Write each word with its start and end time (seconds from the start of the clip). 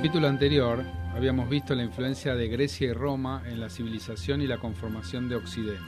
Capítulo 0.00 0.28
anterior 0.28 0.82
habíamos 1.14 1.50
visto 1.50 1.74
la 1.74 1.82
influencia 1.82 2.34
de 2.34 2.48
Grecia 2.48 2.88
y 2.88 2.92
Roma 2.94 3.42
en 3.44 3.60
la 3.60 3.68
civilización 3.68 4.40
y 4.40 4.46
la 4.46 4.56
conformación 4.56 5.28
de 5.28 5.36
Occidente. 5.36 5.82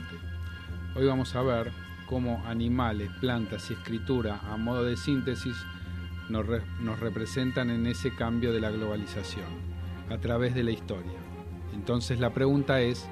Hoy 0.95 1.07
vamos 1.07 1.35
a 1.35 1.41
ver 1.41 1.73
cómo 2.05 2.43
animales, 2.47 3.11
plantas 3.23 3.71
y 3.71 3.73
escritura 3.73 4.39
a 4.51 4.59
modo 4.59 4.85
de 4.85 4.99
síntesis 4.99 5.57
nos, 6.29 6.47
re- 6.47 6.61
nos 6.83 7.01
representan 7.01 7.71
en 7.71 7.87
ese 7.87 8.15
cambio 8.15 8.53
de 8.53 8.61
la 8.61 8.71
globalización 8.71 9.47
a 10.11 10.19
través 10.19 10.55
de 10.55 10.65
la 10.65 10.73
historia. 10.73 11.19
Entonces 11.73 12.21
la 12.21 12.35
pregunta 12.35 12.83
es, 12.83 13.09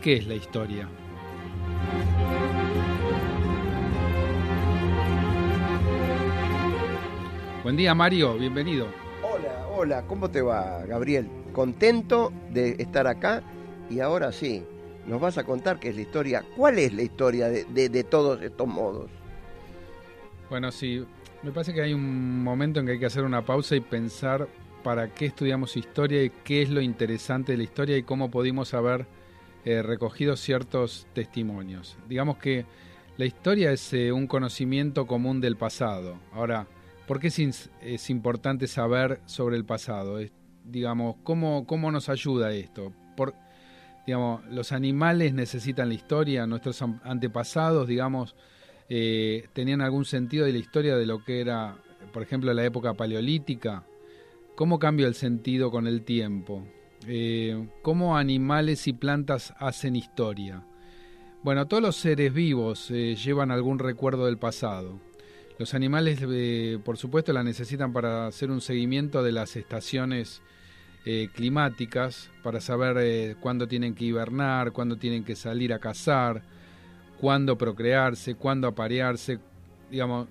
¿qué 0.00 0.14
es 0.14 0.26
la 0.26 0.34
historia? 0.34 0.88
Buen 7.62 7.76
día 7.76 7.94
Mario, 7.94 8.34
bienvenido. 8.36 8.88
Hola, 9.74 10.02
¿cómo 10.06 10.30
te 10.30 10.42
va, 10.42 10.84
Gabriel? 10.84 11.28
Contento 11.52 12.30
de 12.50 12.76
estar 12.78 13.06
acá 13.06 13.42
y 13.88 14.00
ahora 14.00 14.30
sí, 14.30 14.62
nos 15.06 15.20
vas 15.20 15.38
a 15.38 15.44
contar 15.44 15.80
qué 15.80 15.88
es 15.88 15.96
la 15.96 16.02
historia. 16.02 16.44
¿Cuál 16.56 16.78
es 16.78 16.92
la 16.92 17.02
historia 17.02 17.48
de 17.48 18.04
todos 18.04 18.42
estos 18.42 18.68
modos? 18.68 19.10
Bueno, 20.50 20.70
sí, 20.70 21.04
me 21.42 21.50
parece 21.50 21.72
que 21.72 21.80
hay 21.80 21.94
un 21.94 22.44
momento 22.44 22.80
en 22.80 22.86
que 22.86 22.92
hay 22.92 22.98
que 22.98 23.06
hacer 23.06 23.24
una 23.24 23.46
pausa 23.46 23.74
y 23.74 23.80
pensar 23.80 24.46
para 24.84 25.08
qué 25.14 25.26
estudiamos 25.26 25.76
historia 25.76 26.22
y 26.22 26.30
qué 26.44 26.60
es 26.60 26.68
lo 26.68 26.82
interesante 26.82 27.52
de 27.52 27.58
la 27.58 27.64
historia 27.64 27.96
y 27.96 28.02
cómo 28.02 28.30
pudimos 28.30 28.74
haber 28.74 29.06
eh, 29.64 29.80
recogido 29.80 30.36
ciertos 30.36 31.06
testimonios. 31.14 31.96
Digamos 32.08 32.36
que 32.36 32.66
la 33.16 33.24
historia 33.24 33.72
es 33.72 33.92
eh, 33.94 34.12
un 34.12 34.26
conocimiento 34.26 35.06
común 35.06 35.40
del 35.40 35.56
pasado. 35.56 36.18
Ahora, 36.32 36.66
¿por 37.12 37.20
qué 37.20 37.26
es, 37.26 38.08
importante 38.08 38.66
saber 38.66 39.20
sobre 39.26 39.58
el 39.58 39.66
pasado? 39.66 40.18
Digamos, 40.64 41.16
¿cómo, 41.22 41.66
¿cómo 41.66 41.92
nos 41.92 42.08
ayuda 42.08 42.54
esto? 42.54 42.90
Por, 43.18 43.34
digamos, 44.06 44.42
los 44.46 44.72
animales 44.72 45.34
necesitan 45.34 45.88
la 45.90 45.94
historia, 45.94 46.46
nuestros 46.46 46.80
an- 46.80 47.02
antepasados, 47.04 47.86
digamos, 47.86 48.34
eh, 48.88 49.46
tenían 49.52 49.82
algún 49.82 50.06
sentido 50.06 50.46
de 50.46 50.52
la 50.52 50.58
historia 50.58 50.96
de 50.96 51.04
lo 51.04 51.22
que 51.22 51.42
era, 51.42 51.76
por 52.14 52.22
ejemplo, 52.22 52.54
la 52.54 52.64
época 52.64 52.94
paleolítica. 52.94 53.84
¿Cómo 54.54 54.78
cambia 54.78 55.06
el 55.06 55.14
sentido 55.14 55.70
con 55.70 55.86
el 55.86 56.04
tiempo? 56.04 56.66
Eh, 57.06 57.68
¿Cómo 57.82 58.16
animales 58.16 58.88
y 58.88 58.94
plantas 58.94 59.52
hacen 59.58 59.96
historia? 59.96 60.64
Bueno, 61.42 61.68
todos 61.68 61.82
los 61.82 61.96
seres 61.96 62.32
vivos 62.32 62.90
eh, 62.90 63.16
llevan 63.16 63.50
algún 63.50 63.78
recuerdo 63.78 64.24
del 64.24 64.38
pasado. 64.38 65.11
Los 65.62 65.74
animales, 65.74 66.18
eh, 66.28 66.80
por 66.84 66.96
supuesto, 66.96 67.32
la 67.32 67.44
necesitan 67.44 67.92
para 67.92 68.26
hacer 68.26 68.50
un 68.50 68.60
seguimiento 68.60 69.22
de 69.22 69.30
las 69.30 69.54
estaciones 69.54 70.42
eh, 71.04 71.28
climáticas, 71.32 72.32
para 72.42 72.60
saber 72.60 72.96
eh, 72.98 73.36
cuándo 73.38 73.68
tienen 73.68 73.94
que 73.94 74.04
hibernar, 74.06 74.72
cuándo 74.72 74.96
tienen 74.96 75.22
que 75.22 75.36
salir 75.36 75.72
a 75.72 75.78
cazar, 75.78 76.42
cuándo 77.20 77.56
procrearse, 77.56 78.34
cuándo 78.34 78.66
aparearse. 78.66 79.38
Digamos, 79.88 80.26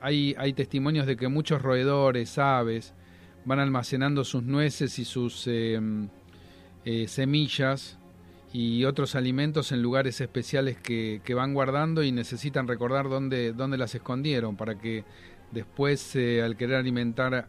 hay, 0.00 0.36
hay 0.38 0.52
testimonios 0.52 1.08
de 1.08 1.16
que 1.16 1.26
muchos 1.26 1.60
roedores, 1.60 2.38
aves, 2.38 2.94
van 3.44 3.58
almacenando 3.58 4.22
sus 4.22 4.44
nueces 4.44 4.96
y 5.00 5.04
sus 5.04 5.42
eh, 5.48 5.80
semillas 7.08 7.98
y 8.52 8.84
otros 8.84 9.14
alimentos 9.14 9.72
en 9.72 9.82
lugares 9.82 10.20
especiales 10.20 10.78
que, 10.78 11.20
que 11.24 11.34
van 11.34 11.54
guardando 11.54 12.02
y 12.02 12.12
necesitan 12.12 12.66
recordar 12.66 13.08
dónde, 13.08 13.52
dónde 13.52 13.76
las 13.76 13.94
escondieron 13.94 14.56
para 14.56 14.78
que 14.78 15.04
después 15.50 16.16
eh, 16.16 16.42
al 16.42 16.56
querer 16.56 16.76
alimentar 16.76 17.48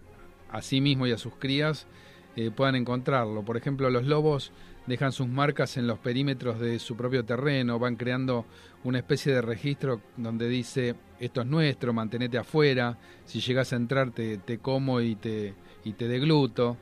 a 0.52 0.62
sí 0.62 0.82
mismo 0.82 1.08
y 1.08 1.12
a 1.12 1.18
sus 1.18 1.36
crías 1.36 1.88
eh, 2.36 2.52
puedan 2.52 2.76
encontrarlo. 2.76 3.44
Por 3.44 3.58
ejemplo, 3.58 3.90
los 3.90 4.06
lobos 4.06 4.52
dejan 4.88 5.12
sus 5.12 5.28
marcas 5.28 5.78
en 5.78 5.88
los 5.88 6.00
perímetros 6.00 6.60
de 6.60 6.80
su 6.80 6.96
propio 6.96 7.24
terreno, 7.24 7.80
van 7.80 7.96
creando 7.96 8.46
una 8.84 8.98
especie 8.98 9.34
de 9.34 9.42
registro 9.42 10.02
donde 10.18 10.48
dice 10.50 10.96
esto 11.20 11.42
es 11.42 11.48
nuestro, 11.48 11.94
mantenete 11.94 12.38
afuera, 12.38 12.98
si 13.26 13.40
llegas 13.42 13.74
a 13.74 13.76
entrar 13.76 14.12
te, 14.12 14.38
te 14.38 14.60
como 14.60 15.02
y 15.02 15.16
te, 15.16 15.54
y 15.84 15.94
te 15.94 16.08
degluto. 16.08 16.78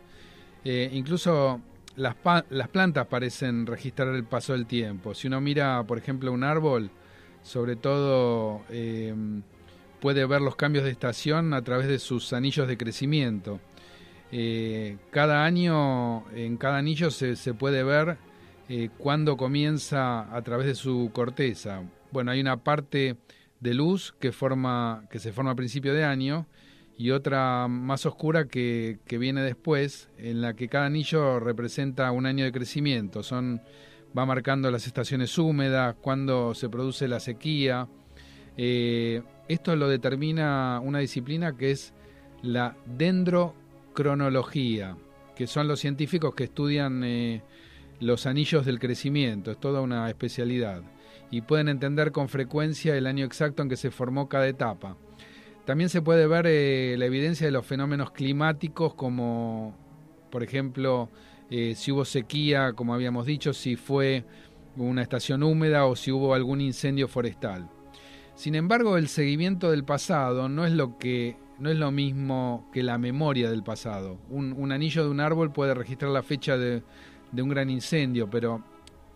Eh, 0.64 0.90
incluso 0.94 1.62
las, 1.98 2.16
las 2.50 2.70
plantas 2.70 3.08
parecen 3.08 3.66
registrar 3.66 4.10
el 4.10 4.24
paso 4.24 4.54
del 4.54 4.66
tiempo. 4.66 5.14
Si 5.14 5.28
uno 5.28 5.42
mira, 5.42 5.84
por 5.84 5.98
ejemplo, 5.98 6.32
un 6.32 6.44
árbol, 6.44 6.92
sobre 7.42 7.76
todo 7.76 8.62
eh, 8.70 9.14
puede 10.00 10.26
ver 10.26 10.42
los 10.42 10.56
cambios 10.56 10.86
de 10.86 10.92
estación 10.92 11.54
a 11.54 11.64
través 11.64 11.88
de 11.88 12.00
sus 12.00 12.32
anillos 12.34 12.68
de 12.68 12.78
crecimiento. 12.78 13.60
Eh, 14.32 14.98
cada 15.10 15.44
año, 15.44 16.30
en 16.36 16.58
cada 16.58 16.78
anillo 16.78 17.10
se, 17.10 17.36
se 17.36 17.54
puede 17.54 17.84
ver 17.84 18.18
eh, 18.70 18.90
cuándo 18.98 19.36
comienza 19.36 20.34
a 20.36 20.42
través 20.44 20.68
de 20.68 20.76
su 20.76 21.10
corteza. 21.14 21.82
Bueno, 22.12 22.32
hay 22.32 22.40
una 22.42 22.58
parte 22.58 23.18
de 23.60 23.74
luz 23.74 24.14
que, 24.20 24.32
forma, 24.32 25.06
que 25.10 25.18
se 25.18 25.32
forma 25.32 25.52
a 25.52 25.56
principio 25.56 25.94
de 25.96 26.04
año 26.04 26.46
y 26.98 27.12
otra 27.12 27.68
más 27.68 28.08
oscura 28.08 28.48
que, 28.48 28.98
viene 29.08 29.44
después, 29.44 30.10
en 30.18 30.42
la 30.42 30.56
que 30.56 30.68
cada 30.68 30.88
anillo 30.88 31.40
representa 31.40 32.12
un 32.12 32.26
año 32.26 32.44
de 32.44 32.52
crecimiento. 32.52 33.22
Son, 33.22 33.62
va 34.18 34.26
marcando 34.26 34.72
las 34.72 34.88
estaciones 34.88 35.38
húmedas, 35.38 35.96
cuándo 36.02 36.56
se 36.56 36.70
produce 36.70 37.08
la 37.08 37.20
sequía. 37.20 37.88
Eh, 38.58 39.22
esto 39.48 39.76
lo 39.76 39.88
determina 39.88 40.82
una 40.84 40.98
disciplina 41.00 41.56
que 41.56 41.70
es 41.72 41.94
la 42.42 42.76
dendrocronología, 42.86 44.98
que 45.36 45.46
son 45.46 45.68
los 45.68 45.80
científicos 45.80 46.34
que 46.34 46.46
estudian 46.46 47.04
eh, 47.04 47.44
los 48.00 48.26
anillos 48.26 48.66
del 48.66 48.80
crecimiento, 48.80 49.52
es 49.52 49.60
toda 49.60 49.82
una 49.82 50.10
especialidad, 50.10 50.82
y 51.30 51.42
pueden 51.42 51.70
entender 51.70 52.12
con 52.12 52.28
frecuencia 52.28 52.96
el 52.96 53.06
año 53.06 53.24
exacto 53.24 53.62
en 53.62 53.70
que 53.70 53.78
se 53.78 53.92
formó 53.92 54.28
cada 54.28 54.48
etapa. 54.48 54.98
También 55.68 55.90
se 55.90 56.02
puede 56.02 56.28
ver 56.28 56.46
eh, 56.48 56.96
la 56.98 57.08
evidencia 57.08 57.46
de 57.46 57.52
los 57.52 57.66
fenómenos 57.66 58.12
climáticos 58.12 58.94
como, 58.94 59.76
por 60.32 60.42
ejemplo, 60.42 61.10
eh, 61.50 61.76
si 61.76 61.92
hubo 61.92 62.06
sequía, 62.06 62.72
como 62.72 62.94
habíamos 62.94 63.26
dicho, 63.26 63.52
si 63.52 63.76
fue 63.76 64.24
una 64.78 65.02
estación 65.02 65.44
húmeda 65.44 65.86
o 65.86 65.98
si 65.98 66.10
hubo 66.10 66.34
algún 66.34 66.62
incendio 66.62 67.10
forestal. 67.10 67.70
Sin 68.34 68.56
embargo, 68.56 68.96
el 68.96 69.10
seguimiento 69.10 69.70
del 69.70 69.84
pasado 69.84 70.48
no 70.48 70.66
es 70.66 70.72
lo 70.72 70.98
que 70.98 71.36
no 71.60 71.70
es 71.70 71.76
lo 71.76 71.92
mismo 71.92 72.70
que 72.72 72.82
la 72.82 72.98
memoria 72.98 73.50
del 73.50 73.64
pasado. 73.64 74.20
Un, 74.30 74.72
anillo 74.72 75.04
de 75.04 75.10
un 75.10 75.20
árbol 75.20 75.52
puede 75.52 75.74
registrar 75.74 76.12
la 76.12 76.24
fecha 76.24 76.58
de, 76.58 76.82
de, 77.34 77.42
un 77.42 77.50
gran 77.50 77.70
incendio, 77.70 78.30
pero 78.30 78.64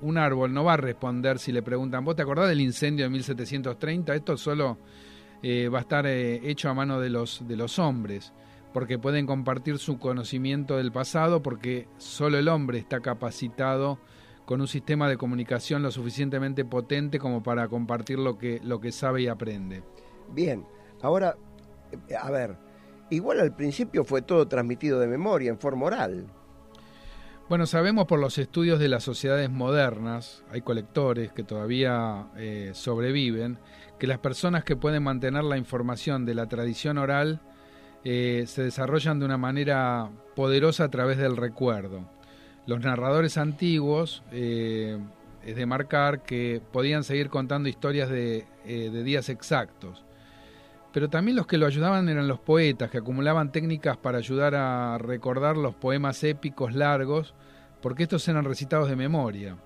un 0.01 0.17
árbol 0.17 0.53
no 0.53 0.65
va 0.65 0.73
a 0.73 0.77
responder 0.77 1.39
si 1.39 1.53
le 1.53 1.61
preguntan, 1.61 2.03
¿vos 2.03 2.17
te 2.17 2.23
acordás 2.23 2.49
del 2.49 2.59
incendio 2.59 3.05
de 3.05 3.09
1730? 3.09 4.15
Esto 4.15 4.35
solo 4.35 4.79
eh, 5.43 5.69
va 5.69 5.79
a 5.79 5.81
estar 5.81 6.05
eh, 6.05 6.41
hecho 6.49 6.69
a 6.69 6.73
mano 6.73 6.99
de 6.99 7.09
los, 7.09 7.47
de 7.47 7.55
los 7.55 7.79
hombres, 7.79 8.33
porque 8.73 8.99
pueden 8.99 9.25
compartir 9.25 9.77
su 9.77 9.99
conocimiento 9.99 10.77
del 10.77 10.91
pasado, 10.91 11.41
porque 11.41 11.87
solo 11.97 12.37
el 12.37 12.47
hombre 12.47 12.77
está 12.77 12.99
capacitado 12.99 13.99
con 14.45 14.61
un 14.61 14.67
sistema 14.67 15.07
de 15.07 15.17
comunicación 15.17 15.83
lo 15.83 15.91
suficientemente 15.91 16.65
potente 16.65 17.19
como 17.19 17.43
para 17.43 17.67
compartir 17.67 18.19
lo 18.19 18.37
que, 18.37 18.59
lo 18.63 18.81
que 18.81 18.91
sabe 18.91 19.21
y 19.23 19.27
aprende. 19.27 19.83
Bien, 20.33 20.65
ahora, 21.01 21.37
a 22.19 22.31
ver, 22.31 22.57
igual 23.09 23.39
al 23.39 23.55
principio 23.55 24.03
fue 24.03 24.21
todo 24.21 24.47
transmitido 24.47 24.99
de 24.99 25.07
memoria, 25.07 25.49
en 25.49 25.59
forma 25.59 25.85
oral. 25.85 26.27
Bueno, 27.51 27.65
sabemos 27.65 28.05
por 28.07 28.17
los 28.17 28.37
estudios 28.37 28.79
de 28.79 28.87
las 28.87 29.03
sociedades 29.03 29.49
modernas, 29.49 30.41
hay 30.51 30.61
colectores 30.61 31.33
que 31.33 31.43
todavía 31.43 32.27
eh, 32.37 32.71
sobreviven, 32.73 33.57
que 33.99 34.07
las 34.07 34.19
personas 34.19 34.63
que 34.63 34.77
pueden 34.77 35.03
mantener 35.03 35.43
la 35.43 35.57
información 35.57 36.25
de 36.25 36.33
la 36.33 36.47
tradición 36.47 36.97
oral 36.97 37.41
eh, 38.05 38.45
se 38.47 38.63
desarrollan 38.63 39.19
de 39.19 39.25
una 39.25 39.37
manera 39.37 40.09
poderosa 40.33 40.85
a 40.85 40.91
través 40.91 41.17
del 41.17 41.35
recuerdo. 41.35 42.09
Los 42.67 42.79
narradores 42.79 43.37
antiguos, 43.37 44.23
eh, 44.31 44.97
es 45.45 45.55
de 45.57 45.65
marcar 45.65 46.23
que 46.23 46.61
podían 46.71 47.03
seguir 47.03 47.29
contando 47.29 47.67
historias 47.67 48.09
de, 48.09 48.45
de 48.63 49.03
días 49.03 49.27
exactos. 49.27 50.05
Pero 50.93 51.09
también 51.09 51.37
los 51.37 51.47
que 51.47 51.57
lo 51.57 51.65
ayudaban 51.65 52.09
eran 52.09 52.27
los 52.27 52.39
poetas, 52.39 52.89
que 52.89 52.97
acumulaban 52.97 53.51
técnicas 53.51 53.97
para 53.97 54.17
ayudar 54.17 54.55
a 54.55 54.97
recordar 54.97 55.57
los 55.57 55.73
poemas 55.75 56.23
épicos 56.23 56.73
largos, 56.73 57.33
porque 57.81 58.03
estos 58.03 58.27
eran 58.27 58.45
recitados 58.45 58.89
de 58.89 58.95
memoria. 58.95 59.57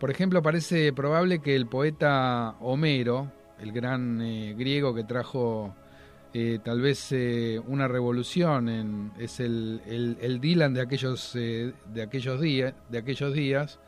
Por 0.00 0.10
ejemplo, 0.10 0.42
parece 0.42 0.92
probable 0.92 1.38
que 1.38 1.54
el 1.54 1.66
poeta 1.66 2.56
Homero, 2.60 3.32
el 3.60 3.72
gran 3.72 4.20
eh, 4.20 4.54
griego 4.58 4.94
que 4.94 5.04
trajo 5.04 5.74
eh, 6.32 6.58
tal 6.64 6.80
vez 6.80 7.12
eh, 7.12 7.60
una 7.66 7.86
revolución, 7.86 8.68
en, 8.68 9.12
es 9.18 9.38
el, 9.38 9.80
el, 9.86 10.40
Dylan 10.40 10.74
de 10.74 10.80
aquellos, 10.80 11.32
de 11.34 12.02
aquellos, 12.02 12.40
días, 12.40 12.74
de 12.88 12.98
aquellos 12.98 13.32
días, 13.32 13.78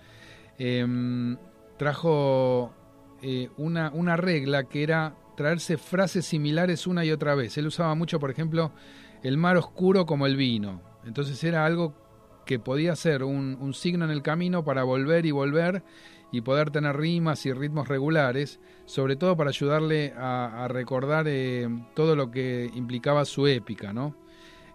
em, 0.59 1.37
trajo 1.77 2.73
una, 3.57 3.91
una 3.93 4.17
regla 4.17 4.65
que 4.65 4.85
era 4.85 5.17
traerse 5.37 5.77
frases 5.77 6.27
similares 6.27 6.87
una 6.87 7.05
y 7.05 7.13
otra 7.13 7.35
vez. 7.35 7.57
Él 7.59 7.67
usaba 7.67 7.95
mucho, 7.95 8.19
por 8.19 8.31
ejemplo, 8.31 8.73
el 9.23 9.37
mar 9.37 9.57
oscuro 9.57 10.07
como 10.07 10.27
el 10.27 10.37
vino. 10.37 10.81
Entonces 11.05 11.43
era 11.45 11.65
algo 11.65 11.95
que 12.45 12.59
podía 12.59 12.97
ser 12.97 13.25
un, 13.25 13.75
signo 13.75 14.05
en 14.05 14.11
el 14.11 14.23
camino 14.23 14.65
para 14.65 14.85
volver 14.85 15.27
y 15.27 15.31
volver 15.33 15.83
y 16.33 16.41
poder 16.41 16.71
tener 16.71 16.97
rimas 16.97 17.45
y 17.47 17.53
ritmos 17.53 17.89
regulares, 17.89 18.61
sobre 18.85 19.17
todo 19.17 19.37
para 19.37 19.51
ayudarle 19.51 20.13
a, 20.17 20.67
recordar 20.69 21.27
eh, 21.29 21.69
todo 21.95 22.17
lo 22.17 22.31
que 22.31 22.71
implicaba 22.75 23.25
su 23.25 23.47
épica. 23.47 23.93
¿no? 23.93 24.17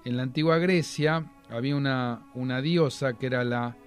En 0.06 0.18
la 0.18 0.24
antigua 0.24 0.58
Grecia 0.58 1.25
había 1.50 1.75
una, 1.75 2.62
diosa 2.62 3.13
que 3.13 3.25
era 3.25 3.44
la 3.44 3.78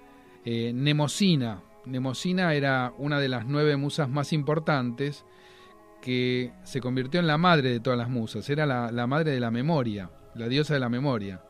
eh, 0.43 0.71
Nemosina. 0.73 1.61
Nemosina 1.85 2.53
era 2.53 2.93
una 2.97 3.19
de 3.19 3.29
las 3.29 3.45
nueve 3.45 3.77
musas 3.77 4.09
más 4.09 4.33
importantes 4.33 5.25
que 6.05 6.53
se 6.63 6.79
convirtió 6.79 7.19
en 7.19 7.27
la 7.27 7.37
madre 7.37 7.71
de 7.71 7.79
todas 7.81 7.99
las 7.99 8.09
musas, 8.09 8.47
era 8.49 8.65
la 8.65 9.07
madre 9.07 9.31
de 9.31 9.39
la 9.41 9.51
memoria, 9.51 10.09
la 10.35 10.47
diosa 10.47 10.75
de 10.75 10.79
la 10.79 10.89
memoria 10.89 11.41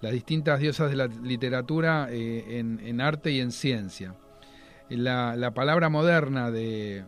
las 0.00 0.12
distintas 0.12 0.60
diosas 0.60 0.90
de 0.90 0.96
la 0.96 1.06
literatura 1.06 2.08
eh, 2.10 2.58
en, 2.58 3.00
arte 3.00 3.30
y 3.32 3.40
en 3.40 3.50
ciencia. 3.50 4.14
La, 4.88 5.52
palabra 5.54 5.88
moderna 5.88 6.50
de, 6.50 7.04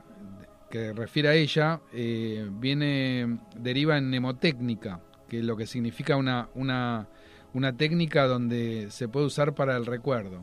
que 0.71 0.93
refiere 0.93 1.29
a 1.29 1.35
ella 1.35 1.81
eh, 1.93 2.49
viene 2.51 3.39
deriva 3.57 3.97
en 3.97 4.09
mnemotécnica, 4.09 5.01
que 5.29 5.39
es 5.39 5.45
lo 5.45 5.57
que 5.57 5.67
significa 5.67 6.17
una, 6.17 6.49
una, 6.55 7.09
una 7.55 7.77
técnica 7.77 8.27
donde 8.27 8.89
se 8.91 9.09
puede 9.09 9.27
usar 9.27 9.55
para 9.55 9.77
el 9.77 9.87
recuerdo. 9.87 10.43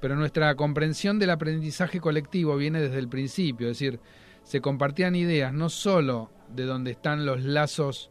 Pero 0.00 0.16
nuestra 0.16 0.54
comprensión 0.56 1.18
del 1.18 1.30
aprendizaje 1.30 2.00
colectivo 2.00 2.56
viene 2.56 2.80
desde 2.80 2.98
el 2.98 3.08
principio, 3.08 3.68
es 3.68 3.78
decir, 3.78 4.00
se 4.46 4.60
compartían 4.60 5.16
ideas 5.16 5.52
no 5.52 5.68
solo 5.68 6.30
de 6.54 6.66
dónde 6.66 6.92
están 6.92 7.26
los 7.26 7.44
lazos 7.44 8.10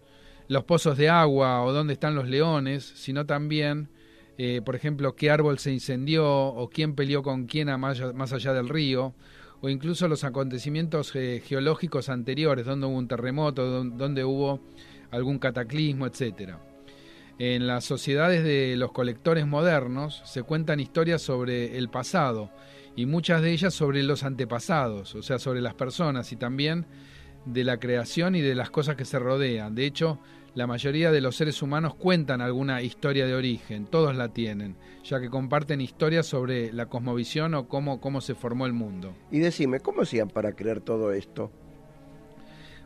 los 0.49 0.65
pozos 0.65 0.97
de 0.97 1.09
agua 1.09 1.63
o 1.63 1.71
dónde 1.71 1.93
están 1.93 2.13
los 2.13 2.27
leones, 2.27 2.83
sino 2.83 3.25
también, 3.25 3.89
eh, 4.37 4.61
por 4.63 4.75
ejemplo, 4.75 5.15
qué 5.15 5.31
árbol 5.31 5.57
se 5.59 5.71
incendió 5.71 6.27
o 6.27 6.69
quién 6.69 6.93
peleó 6.93 7.23
con 7.23 7.45
quién 7.45 7.69
a 7.69 7.77
más, 7.77 8.01
allá 8.33 8.53
del 8.53 8.69
río, 8.69 9.15
o 9.61 9.69
incluso 9.69 10.07
los 10.07 10.23
acontecimientos 10.23 11.15
eh, 11.15 11.41
geológicos 11.43 12.09
anteriores, 12.09 12.65
donde 12.65 12.85
hubo 12.85 12.97
un 12.97 13.07
terremoto, 13.07 13.83
donde 13.83 14.23
hubo 14.23 14.59
algún 15.09 15.39
cataclismo, 15.39 16.05
etc. 16.05 16.57
En 17.37 17.67
las 17.67 17.83
sociedades 17.83 18.45
de 18.45 18.77
los 18.77 18.93
colectores 18.93 19.45
modernos 19.45 20.21
se 20.23 20.43
cuentan 20.43 20.79
historias 20.79 21.21
sobre 21.21 21.77
el 21.77 21.89
pasado 21.89 22.49
y 22.95 23.05
muchas 23.05 23.41
de 23.41 23.51
ellas 23.51 23.73
sobre 23.73 24.03
los 24.03 24.23
antepasados, 24.23 25.15
o 25.15 25.21
sea, 25.21 25.37
sobre 25.37 25.59
las 25.59 25.73
personas 25.73 26.31
y 26.31 26.37
también 26.37 26.85
de 27.43 27.65
la 27.65 27.77
creación 27.77 28.35
y 28.35 28.41
de 28.41 28.55
las 28.55 28.69
cosas 28.69 28.95
que 28.95 29.03
se 29.03 29.19
rodean. 29.19 29.75
De 29.75 29.85
hecho, 29.85 30.17
la 30.53 30.65
mayoría 30.65 31.11
de 31.11 31.19
los 31.19 31.35
seres 31.35 31.61
humanos 31.61 31.95
cuentan 31.95 32.39
alguna 32.39 32.81
historia 32.81 33.25
de 33.25 33.35
origen, 33.35 33.85
todos 33.87 34.15
la 34.15 34.29
tienen, 34.29 34.77
ya 35.03 35.19
que 35.19 35.29
comparten 35.29 35.81
historias 35.81 36.25
sobre 36.25 36.71
la 36.71 36.85
cosmovisión 36.85 37.53
o 37.53 37.67
cómo, 37.67 37.99
cómo 37.99 38.21
se 38.21 38.35
formó 38.35 38.65
el 38.65 38.71
mundo. 38.71 39.13
Y 39.29 39.39
decime, 39.39 39.81
¿cómo 39.81 40.03
hacían 40.03 40.29
para 40.29 40.53
creer 40.53 40.79
todo 40.79 41.11
esto? 41.11 41.51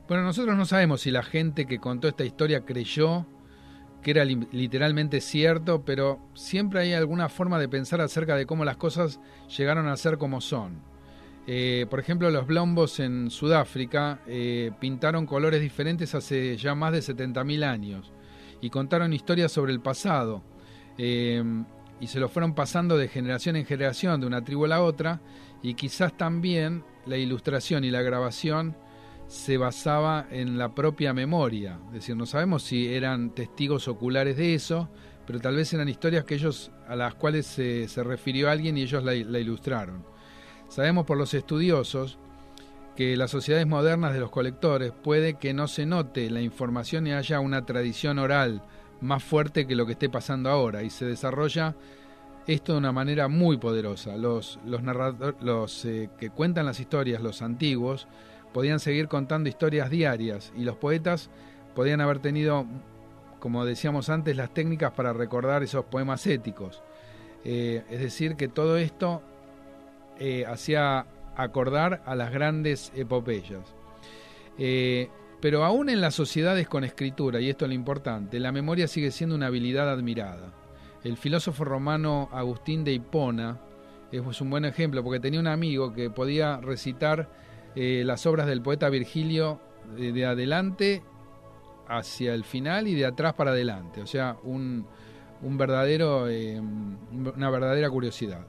Bueno, 0.07 0.23
nosotros 0.23 0.57
no 0.57 0.65
sabemos 0.65 1.01
si 1.01 1.11
la 1.11 1.21
gente 1.21 1.67
que 1.67 1.77
contó 1.77 2.07
esta 2.07 2.25
historia 2.25 2.65
creyó 2.65 3.27
que 4.01 4.11
era 4.11 4.23
literalmente 4.23 5.21
cierto, 5.21 5.83
pero 5.83 6.19
siempre 6.33 6.81
hay 6.81 6.93
alguna 6.93 7.29
forma 7.29 7.59
de 7.59 7.67
pensar 7.67 8.01
acerca 8.01 8.35
de 8.35 8.45
cómo 8.45 8.63
las 8.65 8.77
cosas 8.77 9.19
llegaron 9.57 9.87
a 9.87 9.97
ser 9.97 10.17
como 10.17 10.41
son. 10.41 10.81
Eh, 11.47 11.87
por 11.89 11.99
ejemplo, 11.99 12.29
los 12.29 12.45
blombos 12.45 12.99
en 12.99 13.31
Sudáfrica 13.31 14.19
eh, 14.27 14.71
pintaron 14.79 15.25
colores 15.25 15.61
diferentes 15.61 16.13
hace 16.13 16.55
ya 16.57 16.75
más 16.75 16.93
de 16.93 16.99
70.000 16.99 17.63
años 17.63 18.11
y 18.61 18.69
contaron 18.69 19.13
historias 19.13 19.51
sobre 19.51 19.73
el 19.73 19.79
pasado. 19.79 20.43
Eh, 20.97 21.43
y 21.99 22.07
se 22.07 22.19
lo 22.19 22.29
fueron 22.29 22.53
pasando 22.55 22.97
de 22.97 23.07
generación 23.07 23.55
en 23.55 23.65
generación, 23.65 24.21
de 24.21 24.27
una 24.27 24.43
tribu 24.43 24.65
a 24.65 24.69
la 24.69 24.81
otra, 24.81 25.21
y 25.61 25.73
quizás 25.73 26.15
también 26.15 26.83
la 27.05 27.17
ilustración 27.17 27.83
y 27.83 27.91
la 27.91 28.01
grabación 28.01 28.77
se 29.29 29.57
basaba 29.57 30.25
en 30.31 30.57
la 30.57 30.73
propia 30.73 31.13
memoria. 31.13 31.79
Es 31.87 31.93
decir, 31.93 32.17
no 32.17 32.25
sabemos 32.25 32.63
si 32.63 32.93
eran 32.93 33.29
testigos 33.29 33.87
oculares 33.87 34.35
de 34.35 34.55
eso, 34.55 34.89
pero 35.25 35.39
tal 35.39 35.55
vez 35.55 35.71
eran 35.71 35.87
historias 35.87 36.25
que 36.25 36.33
ellos, 36.33 36.71
a 36.87 36.95
las 36.95 37.13
cuales 37.13 37.45
se, 37.45 37.87
refirió 38.03 38.49
alguien 38.49 38.77
y 38.77 38.81
ellos 38.81 39.03
la 39.03 39.13
ilustraron. 39.13 40.03
Sabemos 40.67 41.05
por 41.05 41.17
los 41.17 41.33
estudiosos 41.33 42.17
que 42.95 43.15
las 43.15 43.29
sociedades 43.29 43.67
modernas 43.67 44.13
de 44.13 44.19
los 44.19 44.31
colectores 44.31 44.91
puede 44.91 45.35
que 45.35 45.53
no 45.53 45.67
se 45.67 45.85
note 45.85 46.29
la 46.31 46.41
información 46.41 47.05
y 47.05 47.13
haya 47.13 47.39
una 47.39 47.65
tradición 47.65 48.17
oral 48.17 48.63
más 48.99 49.23
fuerte 49.23 49.67
que 49.67 49.75
lo 49.75 49.85
que 49.85 49.93
esté 49.93 50.09
pasando 50.09 50.49
ahora 50.49 50.83
y 50.83 50.89
se 50.89 51.05
desarrolla 51.05 51.75
esto 52.45 52.73
de 52.73 52.79
una 52.79 52.91
manera 52.91 53.27
muy 53.27 53.57
poderosa. 53.57 54.17
Los, 54.17 54.59
los, 54.65 54.81
los 55.39 55.85
eh, 55.85 56.09
que 56.17 56.31
cuentan 56.31 56.65
las 56.65 56.79
historias, 56.79 57.21
los 57.21 57.41
antiguos, 57.41 58.07
podían 58.53 58.79
seguir 58.79 59.07
contando 59.07 59.49
historias 59.49 59.89
diarias 59.89 60.51
y 60.55 60.63
los 60.63 60.75
poetas 60.75 61.29
podían 61.75 62.01
haber 62.01 62.19
tenido, 62.19 62.65
como 63.39 63.65
decíamos 63.65 64.09
antes, 64.09 64.35
las 64.35 64.53
técnicas 64.53 64.91
para 64.91 65.13
recordar 65.13 65.63
esos 65.63 65.85
poemas 65.85 66.25
éticos. 66.27 66.81
Eh, 67.45 67.83
es 67.89 67.99
decir, 67.99 68.35
que 68.35 68.47
todo 68.47 68.77
esto 68.77 69.21
eh, 70.19 70.45
hacía 70.45 71.05
acordar 71.35 72.01
a 72.05 72.15
las 72.15 72.31
grandes 72.31 72.91
epopeyas. 72.95 73.75
Eh, 74.57 75.09
pero 75.39 75.63
aún 75.63 75.89
en 75.89 76.01
las 76.01 76.15
sociedades 76.15 76.67
con 76.67 76.83
escritura, 76.83 77.39
y 77.39 77.49
esto 77.49 77.63
es 77.65 77.69
lo 77.69 77.75
importante, 77.75 78.39
la 78.39 78.51
memoria 78.51 78.87
sigue 78.87 79.11
siendo 79.11 79.35
una 79.35 79.47
habilidad 79.47 79.89
admirada. 79.89 80.51
El 81.03 81.15
filósofo 81.15 81.63
romano 81.63 82.27
Agustín 82.33 82.83
de 82.83 82.91
Hipona 82.91 83.57
es 84.11 84.41
un 84.41 84.49
buen 84.49 84.65
ejemplo 84.65 85.01
porque 85.01 85.21
tenía 85.21 85.39
un 85.39 85.47
amigo 85.47 85.93
que 85.93 86.09
podía 86.09 86.57
recitar 86.57 87.29
eh, 87.81 88.03
las 88.03 88.25
obras 88.25 88.45
del 88.45 88.61
poeta 88.61 88.89
Virgilio 88.89 89.61
de, 89.95 90.25
adelante 90.25 91.01
hacia 91.87 92.33
el 92.33 92.43
final 92.43 92.89
y 92.89 92.93
de 92.93 93.05
atrás 93.05 93.35
para 93.35 93.51
adelante, 93.51 94.01
o 94.01 94.05
sea, 94.05 94.35
un, 94.43 94.85
verdadero, 95.41 96.25
una 96.25 97.49
verdadera 97.49 97.89
curiosidad. 97.89 98.45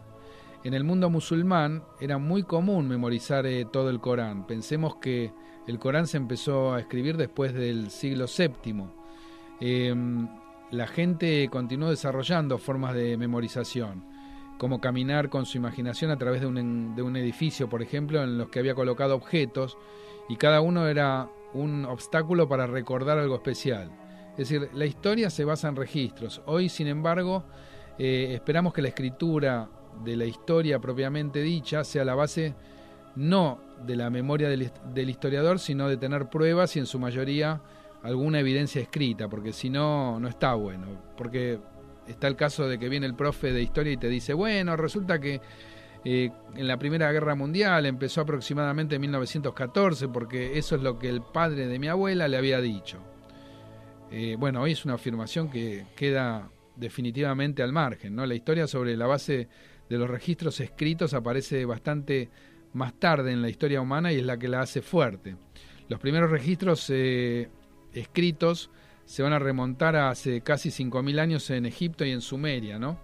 En 0.65 0.75
el 0.75 0.83
mundo 0.83 1.11
musulmán 1.11 1.85
era 2.01 2.19
muy 2.19 2.43
común 2.43 2.89
memorizar 2.89 3.47
eh, 3.47 3.67
todo 3.73 3.89
el 3.89 4.01
Corán. 4.01 4.49
Pensemos 4.49 4.97
que 4.97 5.33
el 5.69 5.79
Corán 5.79 6.09
se 6.09 6.17
empezó 6.17 6.75
a 6.75 6.81
escribir 6.81 7.17
después 7.17 7.55
del 7.55 7.93
siglo 7.93 8.27
VII. 8.27 8.89
La 10.73 10.89
gente 10.89 11.49
continuó 11.53 11.91
desarrollando 11.91 12.59
formas 12.59 12.95
de 12.95 13.17
memorización, 13.17 14.05
como 14.61 14.79
caminar 14.79 15.31
con 15.31 15.47
su 15.47 15.57
imaginación 15.57 16.11
a 16.11 16.19
través 16.19 16.43
de 16.43 16.47
un, 16.47 16.95
de 16.95 17.00
un 17.00 17.17
edificio, 17.17 17.71
por 17.71 17.81
ejemplo, 17.81 18.23
en 18.23 18.37
los 18.37 18.50
que 18.50 18.59
había 18.59 18.75
colocado 18.75 19.14
objetos 19.17 19.79
y 20.29 20.37
cada 20.37 20.61
uno 20.61 20.87
era 20.87 21.31
un 21.55 21.87
obstáculo 21.87 22.47
para 22.47 22.67
recordar 22.67 23.17
algo 23.17 23.37
especial. 23.37 23.90
Es 24.33 24.50
decir, 24.50 24.69
la 24.75 24.85
historia 24.85 25.31
se 25.31 25.47
basa 25.47 25.69
en 25.69 25.76
registros. 25.76 26.43
Hoy, 26.45 26.69
sin 26.69 26.88
embargo, 26.88 27.45
eh, 27.99 28.33
esperamos 28.35 28.75
que 28.75 28.83
la 28.83 28.88
escritura 28.88 29.67
de 30.05 30.14
la 30.14 30.26
historia 30.26 30.79
propiamente 30.79 31.40
dicha 31.40 31.83
sea 31.83 32.05
la 32.05 32.14
base 32.14 32.55
no 33.17 33.62
de 33.87 33.97
la 33.97 34.11
memoria 34.11 34.50
del, 34.50 35.09
historiador, 35.09 35.59
sino 35.59 35.88
de 35.88 35.97
tener 35.97 36.29
pruebas 36.29 36.76
y 36.76 36.81
en 36.81 36.87
su 36.87 36.99
mayoría 36.99 37.62
alguna 38.02 38.40
evidencia 38.40 38.83
escrita, 38.83 39.26
porque 39.26 39.55
si 39.55 39.71
no, 39.71 40.21
no 40.21 40.29
está 40.29 40.52
bueno. 40.52 40.87
Porque 41.17 41.61
está 42.11 42.29
el 42.29 42.37
caso 42.37 42.69
de 42.69 42.79
que 42.79 42.88
viene 42.88 43.07
el 43.07 43.14
profe 43.14 43.52
de 43.52 43.62
historia 43.62 43.93
y 43.93 43.97
te 43.97 44.09
dice, 44.09 44.35
bueno, 44.35 44.76
resulta 44.76 45.19
que 45.21 45.40
eh, 46.05 46.31
en 46.55 46.67
la 46.67 46.79
Primera 46.79 47.12
Guerra 47.12 47.35
Mundial 47.35 47.87
empezó 47.87 48.23
aproximadamente 48.23 48.95
en 48.95 49.02
1914, 49.02 50.09
porque 50.09 50.59
eso 50.59 50.76
es 50.76 50.83
lo 50.83 50.99
que 50.99 51.09
el 51.09 51.23
padre 51.23 51.67
de 51.67 51.79
mi 51.79 51.88
abuela 51.88 52.26
le 52.29 52.37
había 52.37 52.61
dicho. 52.61 52.99
Eh, 54.11 54.37
bueno, 54.38 54.62
hoy 54.62 54.73
es 54.73 54.85
una 54.85 54.95
afirmación 54.95 55.50
que 55.50 55.87
queda 55.95 56.50
definitivamente 56.76 57.62
al 57.62 57.73
margen, 57.73 58.17
¿no? 58.17 58.25
La 58.26 58.35
historia 58.35 58.67
sobre 58.67 58.97
la 58.97 59.07
base 59.07 59.49
de 59.88 59.99
los 59.99 60.09
registros 60.09 60.59
escritos 60.61 61.14
aparece 61.14 61.64
bastante 61.64 62.31
más 62.73 62.95
tarde 62.99 63.33
en 63.33 63.43
la 63.43 63.50
historia 63.50 63.81
humana 63.81 64.12
y 64.12 64.19
es 64.19 64.25
la 64.25 64.38
que 64.38 64.49
la 64.49 64.61
hace 64.61 64.81
fuerte. 64.81 65.37
Los 65.88 66.00
primeros 66.00 66.31
registros 66.31 66.88
eh, 66.88 67.49
escritos 67.93 68.71
se 69.11 69.25
van 69.25 69.33
a 69.33 69.40
remontar 69.40 69.97
a 69.97 70.09
hace 70.09 70.40
casi 70.40 70.69
5.000 70.69 71.19
años 71.19 71.50
en 71.50 71.67
Egipto 71.67 72.05
y 72.05 72.12
en 72.12 72.21
Sumeria, 72.21 72.79
¿no? 72.79 73.00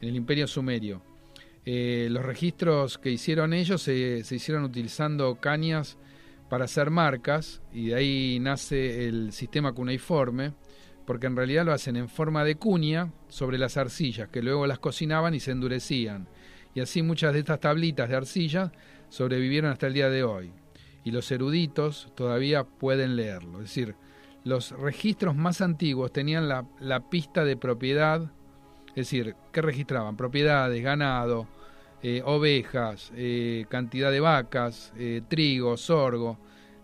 en 0.00 0.08
el 0.08 0.14
imperio 0.14 0.46
sumerio. 0.46 1.02
Eh, 1.64 2.06
los 2.12 2.24
registros 2.24 2.96
que 2.96 3.10
hicieron 3.10 3.52
ellos 3.52 3.82
se, 3.82 4.22
se, 4.22 4.36
hicieron 4.36 4.62
utilizando 4.62 5.34
cañas 5.40 5.98
para 6.48 6.66
hacer 6.66 6.90
marcas 6.90 7.60
y 7.72 7.88
de 7.88 7.96
ahí 7.96 8.38
nace 8.40 9.08
el 9.08 9.32
sistema 9.32 9.72
cuneiforme, 9.72 10.54
porque 11.04 11.26
en 11.26 11.34
realidad 11.34 11.64
lo 11.66 11.72
hacen 11.72 11.96
en 11.96 12.08
forma 12.08 12.44
de 12.44 12.54
cuña 12.54 13.12
sobre 13.26 13.58
las 13.58 13.76
arcillas, 13.76 14.28
que 14.28 14.42
luego 14.42 14.64
las 14.64 14.78
cocinaban 14.78 15.34
y 15.34 15.40
se 15.40 15.50
endurecían. 15.50 16.28
Y 16.72 16.78
así 16.78 17.02
muchas 17.02 17.32
de 17.32 17.40
estas 17.40 17.58
tablitas 17.58 18.08
de 18.08 18.14
arcilla 18.14 18.70
sobrevivieron 19.08 19.72
hasta 19.72 19.88
el 19.88 19.94
día 19.94 20.08
de 20.08 20.22
hoy. 20.22 20.52
Y 21.02 21.10
los 21.10 21.32
eruditos 21.32 22.12
todavía 22.14 22.62
pueden 22.62 23.16
leerlo. 23.16 23.58
Es 23.58 23.64
decir, 23.64 23.96
los 24.48 24.70
registros 24.70 25.36
más 25.36 25.60
antiguos 25.60 26.10
tenían 26.10 26.48
la, 26.48 27.00
pista 27.10 27.44
de 27.44 27.56
propiedad, 27.56 28.22
es 28.88 28.94
decir, 28.94 29.36
¿qué 29.52 29.60
registraban? 29.60 30.16
Propiedades, 30.16 30.82
ganado, 30.82 31.46
eh, 32.02 32.22
ovejas, 32.24 33.12
eh, 33.14 33.66
cantidad 33.68 34.10
de 34.10 34.20
vacas, 34.20 34.94
eh, 34.96 35.20
trigo, 35.28 35.76
sorgo, 35.76 36.38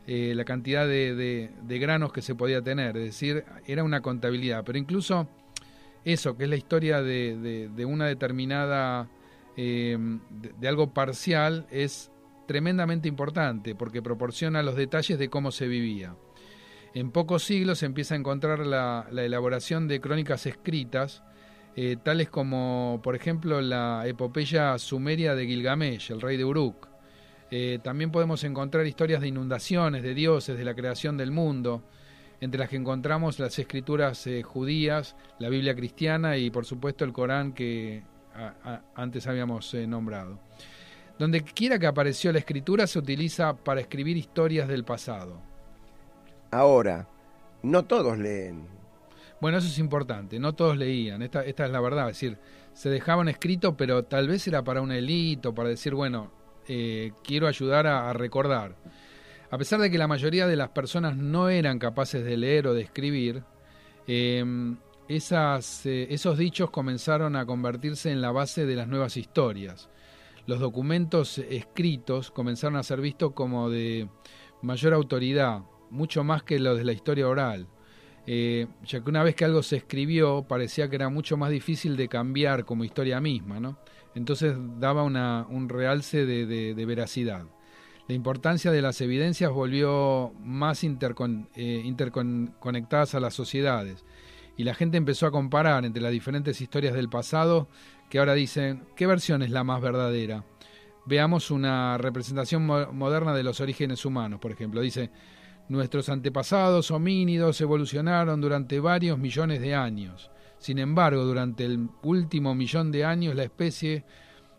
la 0.06 0.44
cantidad 0.44 0.86
de, 0.86 1.50
granos 1.66 2.12
que 2.12 2.20
se 2.20 2.34
podía 2.34 2.60
tener, 2.60 2.98
es 2.98 3.04
decir, 3.04 3.46
era 3.66 3.82
una 3.82 4.02
contabilidad. 4.02 4.62
Pero 4.62 4.76
incluso 4.76 5.26
eso, 6.04 6.36
que 6.36 6.44
es 6.44 6.50
la 6.50 6.56
historia 6.56 7.00
de, 7.00 7.86
una 7.88 8.06
determinada, 8.06 9.08
de, 9.56 10.68
algo 10.68 10.92
parcial, 10.92 11.66
es 11.70 12.12
tremendamente 12.46 13.08
importante 13.08 13.74
porque 13.74 14.02
proporciona 14.02 14.62
los 14.62 14.76
detalles 14.76 15.18
de 15.18 15.30
cómo 15.30 15.50
se 15.50 15.68
vivía. 15.68 16.14
En 16.94 17.10
pocos 17.10 17.42
siglos 17.42 17.80
se 17.80 17.86
empieza 17.86 18.14
a 18.14 18.18
encontrar 18.18 18.60
la, 18.60 19.08
elaboración 19.10 19.88
de 19.88 20.00
crónicas 20.00 20.46
escritas, 20.46 21.24
eh, 21.74 21.96
tales 22.00 22.30
como, 22.30 23.00
por 23.02 23.16
ejemplo, 23.16 23.60
la 23.60 24.04
epopeya 24.06 24.78
sumeria 24.78 25.34
de 25.34 25.44
Gilgamesh, 25.44 26.12
el 26.12 26.20
rey 26.20 26.36
de 26.36 26.44
Uruk. 26.44 26.86
Eh, 27.50 27.80
también 27.82 28.12
podemos 28.12 28.44
encontrar 28.44 28.86
historias 28.86 29.20
de 29.20 29.26
inundaciones, 29.26 30.04
de 30.04 30.14
dioses, 30.14 30.56
de 30.56 30.64
la 30.64 30.76
creación 30.76 31.16
del 31.16 31.32
mundo, 31.32 31.82
entre 32.40 32.60
las 32.60 32.68
que 32.68 32.76
encontramos 32.76 33.40
las 33.40 33.58
escrituras 33.58 34.24
eh, 34.28 34.44
judías, 34.44 35.16
la 35.40 35.48
Biblia 35.48 35.74
cristiana 35.74 36.36
y, 36.36 36.50
por 36.50 36.64
supuesto, 36.64 37.04
el 37.04 37.12
Corán 37.12 37.54
que 37.54 38.04
antes 38.94 39.26
habíamos 39.26 39.74
nombrado. 39.74 40.38
Donde 41.18 41.42
quiera 41.42 41.78
que 41.78 41.86
apareció 41.88 42.32
la 42.32 42.38
escritura 42.38 42.86
se 42.86 43.00
utiliza 43.00 43.56
para 43.56 43.80
escribir 43.80 44.16
historias 44.16 44.68
del 44.68 44.84
pasado. 44.84 45.53
Ahora, 46.54 47.08
no 47.64 47.84
todos 47.84 48.16
leen. 48.16 48.68
Bueno, 49.40 49.58
eso 49.58 49.66
es 49.66 49.80
importante, 49.80 50.38
no 50.38 50.52
todos 50.52 50.76
leían, 50.76 51.20
esta, 51.22 51.44
es 51.44 51.58
la 51.58 51.80
verdad, 51.80 52.08
es 52.08 52.16
decir, 52.16 52.38
se 52.72 52.90
dejaban 52.90 53.28
escrito, 53.28 53.76
pero 53.76 54.04
tal 54.04 54.28
vez 54.28 54.46
era 54.46 54.62
para 54.62 54.80
un 54.80 54.92
elito, 54.92 55.52
para 55.52 55.70
decir, 55.70 55.94
bueno, 55.94 56.30
eh, 56.68 57.10
quiero 57.24 57.48
ayudar 57.48 57.88
a, 57.88 58.12
recordar. 58.12 58.76
A 59.50 59.58
pesar 59.58 59.80
de 59.80 59.90
que 59.90 59.98
la 59.98 60.06
mayoría 60.06 60.46
de 60.46 60.54
las 60.54 60.68
personas 60.68 61.16
no 61.16 61.48
eran 61.48 61.80
capaces 61.80 62.24
de 62.24 62.36
leer 62.36 62.68
o 62.68 62.74
de 62.74 62.82
escribir, 62.82 63.42
em, 64.06 64.76
eh, 65.08 66.06
esos 66.08 66.38
dichos 66.38 66.70
comenzaron 66.70 67.34
a 67.34 67.46
convertirse 67.46 68.12
en 68.12 68.20
la 68.20 68.30
base 68.30 68.64
de 68.64 68.76
las 68.76 68.86
nuevas 68.86 69.16
historias. 69.16 69.90
Los 70.46 70.60
documentos 70.60 71.38
escritos 71.38 72.30
comenzaron 72.30 72.76
a 72.76 72.84
ser 72.84 73.00
vistos 73.00 73.32
como 73.32 73.70
de 73.70 74.08
mayor 74.62 74.94
autoridad, 74.94 75.62
mucho 75.90 76.24
más 76.24 76.42
que 76.42 76.58
lo 76.58 76.74
de 76.74 76.84
la 76.84 76.92
historia 76.92 77.28
oral, 77.28 77.68
eh, 78.26 78.66
ya 78.84 79.02
que 79.02 79.10
una 79.10 79.22
vez 79.22 79.34
que 79.34 79.44
algo 79.44 79.62
se 79.62 79.76
escribió 79.76 80.46
parecía 80.48 80.88
que 80.88 80.96
era 80.96 81.08
mucho 81.08 81.36
más 81.36 81.50
difícil 81.50 81.96
de 81.96 82.08
cambiar 82.08 82.64
como 82.64 82.84
historia 82.84 83.20
misma, 83.20 83.60
¿no? 83.60 83.78
Entonces 84.14 84.54
daba 84.78 85.02
una, 85.02 85.46
un 85.48 85.68
realce 85.68 86.24
de, 86.24 86.84
veracidad. 86.86 87.46
La 88.06 88.14
importancia 88.14 88.70
de 88.70 88.82
las 88.82 89.00
evidencias 89.00 89.50
volvió 89.50 90.32
más 90.40 90.84
eh, 90.84 91.82
interconectadas 91.84 93.14
a 93.14 93.20
las 93.20 93.34
sociedades 93.34 94.04
y 94.56 94.64
la 94.64 94.74
gente 94.74 94.96
empezó 94.96 95.26
a 95.26 95.30
comparar 95.30 95.84
entre 95.84 96.02
las 96.02 96.12
diferentes 96.12 96.60
historias 96.60 96.94
del 96.94 97.08
pasado 97.08 97.68
que 98.08 98.18
ahora 98.18 98.34
dicen, 98.34 98.84
¿qué 98.94 99.06
versión 99.06 99.42
es 99.42 99.50
la 99.50 99.64
más 99.64 99.80
verdadera? 99.80 100.44
Veamos 101.06 101.50
una 101.50 101.98
representación 101.98 102.64
moderna 102.64 103.34
de 103.34 103.42
los 103.42 103.60
orígenes 103.60 104.04
humanos, 104.04 104.40
por 104.40 104.52
ejemplo. 104.52 104.80
Dice, 104.80 105.10
Nuestros 105.68 106.08
antepasados 106.10 106.90
homínidos 106.90 107.60
evolucionaron 107.60 108.40
durante 108.40 108.80
varios 108.80 109.18
millones 109.18 109.60
de 109.60 109.74
años. 109.74 110.30
Sin 110.58 110.78
embargo, 110.78 111.24
durante 111.24 111.64
el 111.64 111.88
último 112.02 112.54
millón 112.54 112.90
de 112.90 113.04
años 113.04 113.34
la 113.34 113.44
especie 113.44 114.04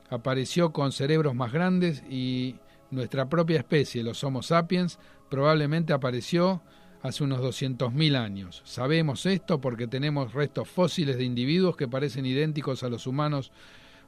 apareció 0.09 0.71
con 0.71 0.91
cerebros 0.91 1.35
más 1.35 1.51
grandes 1.51 2.03
y 2.09 2.55
nuestra 2.91 3.27
propia 3.29 3.57
especie, 3.57 4.03
los 4.03 4.23
Homo 4.23 4.41
sapiens, 4.41 4.99
probablemente 5.29 5.93
apareció 5.93 6.61
hace 7.01 7.23
unos 7.23 7.39
200.000 7.39 8.15
años. 8.15 8.61
Sabemos 8.65 9.25
esto 9.25 9.61
porque 9.61 9.87
tenemos 9.87 10.33
restos 10.33 10.67
fósiles 10.67 11.17
de 11.17 11.23
individuos 11.23 11.75
que 11.75 11.87
parecen 11.87 12.25
idénticos 12.25 12.83
a 12.83 12.89
los 12.89 13.05
humanos 13.05 13.51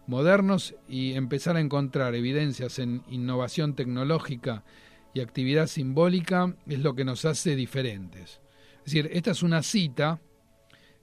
modernos 0.07 0.73
y 0.87 1.13
empezar 1.13 1.57
a 1.57 1.59
encontrar 1.59 2.15
evidencias 2.15 2.79
en 2.79 3.03
innovación 3.09 3.75
tecnológica 3.75 4.63
y 5.17 5.21
actividad 5.21 5.65
simbólica 5.65 6.55
es 6.67 6.79
lo 6.79 6.93
que 6.93 7.03
nos 7.03 7.25
hace 7.25 7.55
diferentes. 7.55 8.39
Es 8.79 8.93
decir, 8.93 9.09
esta 9.11 9.31
es 9.31 9.41
una 9.41 9.63
cita 9.63 10.21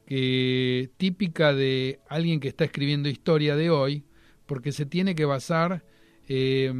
que, 0.06 0.90
típica 0.96 1.52
de 1.52 1.98
alguien 2.08 2.38
que 2.38 2.46
está 2.46 2.64
escribiendo 2.64 3.08
historia 3.08 3.56
de 3.56 3.70
hoy, 3.70 4.04
porque 4.46 4.70
se 4.70 4.86
tiene 4.86 5.16
que 5.16 5.24
basar 5.24 5.84
eh, 6.28 6.72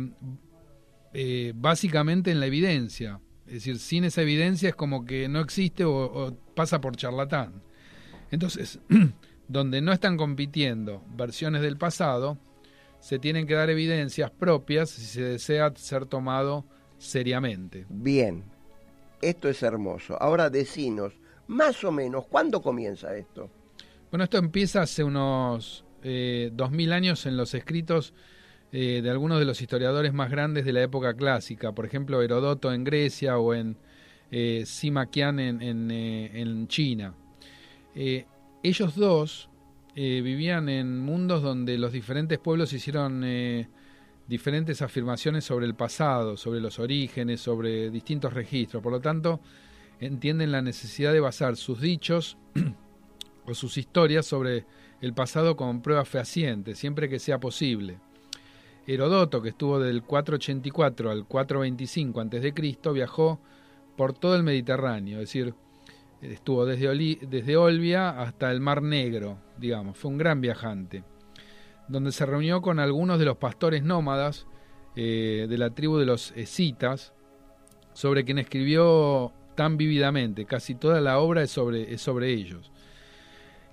eh, 1.12 1.52
básicamente 1.56 2.30
en 2.30 2.38
la 2.38 2.46
evidencia. 2.46 3.20
Es 3.46 3.54
decir, 3.54 3.80
sin 3.80 4.04
esa 4.04 4.22
evidencia 4.22 4.68
es 4.68 4.76
como 4.76 5.04
que 5.04 5.28
no 5.28 5.40
existe 5.40 5.84
o 5.84 6.38
pasa 6.54 6.80
por 6.80 6.94
charlatán. 6.94 7.62
Entonces, 8.30 8.78
donde 9.48 9.80
no 9.80 9.92
están 9.92 10.16
compitiendo 10.16 11.04
versiones 11.16 11.62
del 11.62 11.78
pasado, 11.78 12.38
se 13.00 13.18
tienen 13.18 13.48
que 13.48 13.54
dar 13.54 13.70
evidencias 13.70 14.30
propias 14.30 14.90
si 14.90 15.02
se 15.02 15.22
desea 15.22 15.72
ser 15.74 16.06
tomado 16.06 16.64
seriamente. 17.04 17.86
Bien, 17.88 18.44
esto 19.20 19.48
es 19.48 19.62
hermoso. 19.62 20.20
Ahora 20.20 20.50
decinos, 20.50 21.12
más 21.46 21.84
o 21.84 21.92
menos, 21.92 22.26
¿cuándo 22.26 22.62
comienza 22.62 23.16
esto? 23.16 23.50
Bueno, 24.10 24.24
esto 24.24 24.38
empieza 24.38 24.82
hace 24.82 25.04
unos 25.04 25.84
eh, 26.02 26.50
dos 26.52 26.70
mil 26.70 26.92
años 26.92 27.26
en 27.26 27.36
los 27.36 27.54
escritos 27.54 28.14
eh, 28.72 29.00
de 29.02 29.10
algunos 29.10 29.38
de 29.38 29.44
los 29.44 29.60
historiadores 29.60 30.12
más 30.12 30.30
grandes 30.30 30.64
de 30.64 30.72
la 30.72 30.82
época 30.82 31.14
clásica, 31.14 31.72
por 31.72 31.86
ejemplo 31.86 32.22
Herodoto 32.22 32.72
en 32.72 32.84
Grecia 32.84 33.38
o 33.38 33.54
en 33.54 33.76
eh, 34.30 34.62
Sima 34.66 35.10
Qian 35.10 35.38
en, 35.38 35.62
en, 35.62 35.90
en 35.90 36.68
China. 36.68 37.14
ellos 37.94 38.96
dos 38.96 39.50
vivían 39.96 40.68
en 40.68 40.98
mundos 40.98 41.42
donde 41.42 41.78
los 41.78 41.92
diferentes 41.92 42.40
pueblos 42.40 42.72
hicieron 42.72 43.22
diferentes 44.26 44.80
afirmaciones 44.82 45.44
sobre 45.44 45.66
el 45.66 45.74
pasado, 45.74 46.36
sobre 46.36 46.60
los 46.60 46.78
orígenes, 46.78 47.40
sobre 47.40 47.90
distintos 47.90 48.32
registros. 48.32 48.82
Por 48.82 48.92
lo 48.92 49.00
tanto, 49.00 49.40
entienden 50.00 50.52
la 50.52 50.62
necesidad 50.62 51.12
de 51.12 51.20
basar 51.20 51.56
sus 51.56 51.80
dichos 51.80 52.36
o 53.46 53.54
sus 53.54 53.76
historias 53.76 54.26
sobre 54.26 54.64
el 55.00 55.12
pasado 55.12 55.56
con 55.56 55.82
pruebas 55.82 56.08
fehacientes, 56.08 56.78
siempre 56.78 57.08
que 57.08 57.18
sea 57.18 57.38
posible. 57.38 57.98
Herodoto, 58.86 59.40
que 59.42 59.50
estuvo 59.50 59.78
del 59.78 60.02
484 60.02 61.10
al 61.10 61.26
425 61.26 62.20
a.C., 62.20 62.92
viajó 62.92 63.40
por 63.96 64.12
todo 64.12 64.36
el 64.36 64.42
Mediterráneo, 64.42 65.20
es 65.20 65.28
decir, 65.28 65.54
estuvo 66.20 66.66
desde, 66.66 67.18
desde 67.26 67.56
Olbia 67.56 68.10
hasta 68.20 68.50
el 68.50 68.60
Mar 68.60 68.82
Negro, 68.82 69.38
digamos, 69.58 69.96
fue 69.96 70.10
un 70.10 70.18
gran 70.18 70.40
viajante 70.40 71.04
donde 71.88 72.12
se 72.12 72.26
reunió 72.26 72.62
con 72.62 72.78
algunos 72.78 73.18
de 73.18 73.24
los 73.24 73.36
pastores 73.36 73.82
nómadas 73.82 74.46
eh, 74.96 75.46
de 75.48 75.58
la 75.58 75.70
tribu 75.70 75.98
de 75.98 76.06
los 76.06 76.32
escitas, 76.36 77.12
sobre 77.92 78.24
quien 78.24 78.38
escribió 78.38 79.32
tan 79.54 79.76
vívidamente. 79.76 80.44
Casi 80.44 80.74
toda 80.74 81.00
la 81.00 81.18
obra 81.18 81.42
es 81.42 81.50
sobre, 81.50 81.96
sobre 81.98 82.32
ellos. 82.32 82.70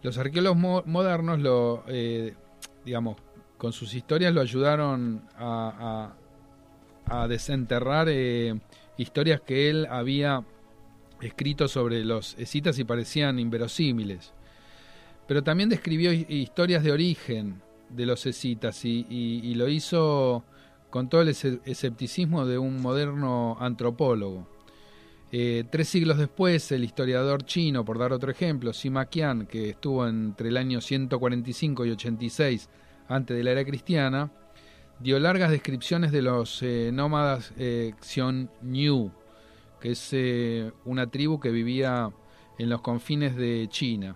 Los 0.02 0.18
arqueólogos 0.18 0.86
modernos, 0.88 1.40
lo, 1.40 1.84
eh, 1.88 2.34
digamos, 2.84 3.18
con 3.58 3.72
sus 3.72 3.94
historias 3.94 4.34
lo 4.34 4.42
ayudaron 4.42 5.24
a, 5.38 6.14
a, 7.06 7.28
desenterrar 7.28 8.08
eh, 8.10 8.60
historias 8.98 9.42
que 9.42 9.70
él 9.70 9.88
había 9.90 10.44
escrito 11.22 11.68
sobre 11.68 12.04
los 12.04 12.36
escitas 12.40 12.80
y 12.80 12.84
parecían 12.84 13.38
inverosímiles. 13.38 14.34
Pero 15.28 15.44
también 15.44 15.70
describió 15.70 16.12
historias 16.12 16.84
de 16.84 16.92
origen, 16.92 17.62
de 17.96 18.06
los 18.06 18.26
escitas 18.26 18.84
y, 18.86 19.54
lo 19.56 19.68
hizo 19.68 20.44
con 20.90 21.10
todo 21.10 21.22
el 21.22 21.30
escepticismo 21.30 22.46
de 22.46 22.58
un 22.58 22.82
moderno 22.82 23.58
antropólogo. 23.60 24.48
Eh, 25.32 25.64
tres 25.70 25.88
siglos 25.88 26.18
después, 26.18 26.72
el 26.74 26.84
historiador 26.84 27.46
chino, 27.46 27.86
por 27.86 27.98
dar 27.98 28.12
otro 28.12 28.32
ejemplo, 28.32 28.74
Sima 28.74 29.06
Qian, 29.06 29.46
que 29.46 29.70
estuvo 29.70 30.06
entre 30.06 30.50
el 30.50 30.58
año 30.58 30.82
145 30.82 31.86
y 31.86 31.92
86 31.92 32.70
antes 33.08 33.38
de 33.38 33.44
la 33.44 33.52
era 33.52 33.64
cristiana, 33.64 34.32
dio 35.00 35.20
largas 35.20 35.52
descripciones 35.52 36.12
de 36.12 36.22
los 36.22 36.62
eh, 36.64 36.92
nómadas 36.94 37.54
eh, 37.58 37.94
Xiongnu, 38.02 39.12
que 39.80 39.92
es 39.92 40.14
una 40.86 41.08
tribu 41.08 41.40
que 41.40 41.50
vivía 41.50 42.12
en 42.60 42.70
los 42.70 42.82
confines 42.82 43.36
de 43.36 43.68
China, 43.70 44.16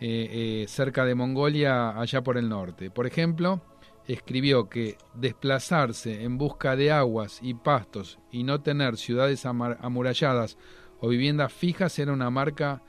cerca 0.00 1.04
de 1.04 1.14
Mongolia, 1.14 1.90
allá 1.90 2.22
por 2.22 2.38
el 2.38 2.48
norte. 2.48 2.90
Por 2.90 3.06
ejemplo, 3.06 3.60
escribió 4.06 4.68
que 4.68 4.96
desplazarse 5.14 6.22
en 6.22 6.38
busca 6.38 6.74
de 6.74 6.90
aguas 6.90 7.38
y 7.42 7.54
pastos 7.54 8.18
y 8.32 8.42
no 8.42 8.60
tener 8.60 8.96
ciudades 8.96 9.44
amuralladas 9.46 10.56
o 11.00 11.08
viviendas 11.08 11.52
fijas 11.52 11.98
era 11.98 12.12
una 12.12 12.30
marca 12.30 12.82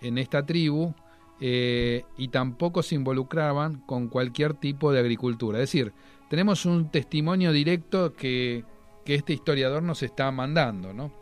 en 0.00 0.18
esta 0.18 0.44
tribu 0.44 0.94
y 1.40 2.28
tampoco 2.28 2.82
se 2.82 2.94
involucraban 2.94 3.80
con 3.86 4.08
cualquier 4.08 4.54
tipo 4.54 4.92
de 4.92 5.00
agricultura. 5.00 5.58
Es 5.58 5.70
decir, 5.70 5.92
tenemos 6.28 6.64
un 6.64 6.90
testimonio 6.90 7.52
directo 7.52 8.14
que, 8.14 8.64
este 9.04 9.34
historiador 9.34 9.82
nos 9.82 10.02
está 10.02 10.30
mandando, 10.30 10.94
¿no? 10.94 11.12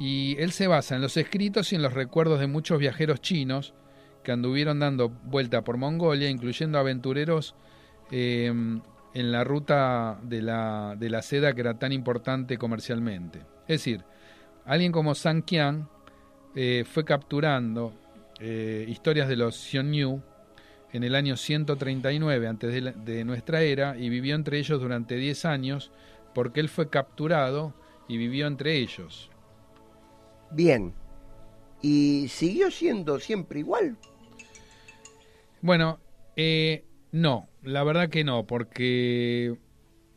Y 0.00 0.36
él 0.40 0.50
se 0.50 0.66
basa 0.66 0.96
en 0.96 1.02
los 1.02 1.16
escritos 1.16 1.72
y 1.72 1.76
en 1.76 1.82
los 1.82 1.92
recuerdos 1.92 2.40
de 2.40 2.48
muchos 2.48 2.80
viajeros 2.80 3.20
chinos 3.20 3.72
que 4.24 4.32
anduvieron 4.32 4.80
dando 4.80 5.08
vuelta 5.08 5.62
por 5.62 5.76
Mongolia, 5.76 6.28
incluyendo 6.28 6.78
aventureros 6.78 7.54
em, 8.10 8.80
en 9.14 9.32
la 9.32 9.44
ruta 9.44 10.18
de 10.22 10.42
la, 10.42 10.96
de 10.98 11.10
la 11.10 11.22
seda 11.22 11.54
que 11.54 11.60
era 11.60 11.78
tan 11.78 11.92
importante 11.92 12.58
comercialmente. 12.58 13.40
Es 13.68 13.80
decir, 13.80 14.04
alguien 14.64 14.90
como 14.90 15.14
San 15.14 15.42
Qian 15.42 15.88
eh, 16.56 16.84
fue 16.86 17.04
capturando 17.04 17.94
eh, 18.40 18.84
historias 18.88 19.28
de 19.28 19.36
los 19.36 19.56
Xiongnu 19.56 20.22
en 20.92 21.02
el 21.02 21.16
año 21.16 21.36
139 21.36 22.46
antes 22.46 22.94
de, 23.04 23.24
nuestra 23.24 23.62
era 23.62 23.96
y 23.96 24.08
vivió 24.08 24.36
entre 24.36 24.58
ellos 24.58 24.80
durante 24.80 25.16
10 25.16 25.44
años 25.44 25.90
porque 26.34 26.60
él 26.60 26.68
fue 26.68 26.88
capturado 26.88 27.74
y 28.06 28.16
vivió 28.16 28.46
entre 28.46 28.76
ellos. 28.76 29.30
Bien. 30.52 30.94
¿Y 31.82 32.28
siguió 32.28 32.70
siendo 32.70 33.18
siempre 33.18 33.58
igual? 33.58 33.96
Bueno, 35.64 35.98
eh, 36.36 36.84
no, 37.10 37.48
la 37.62 37.84
verdad 37.84 38.10
que 38.10 38.22
no, 38.22 38.46
porque 38.46 39.56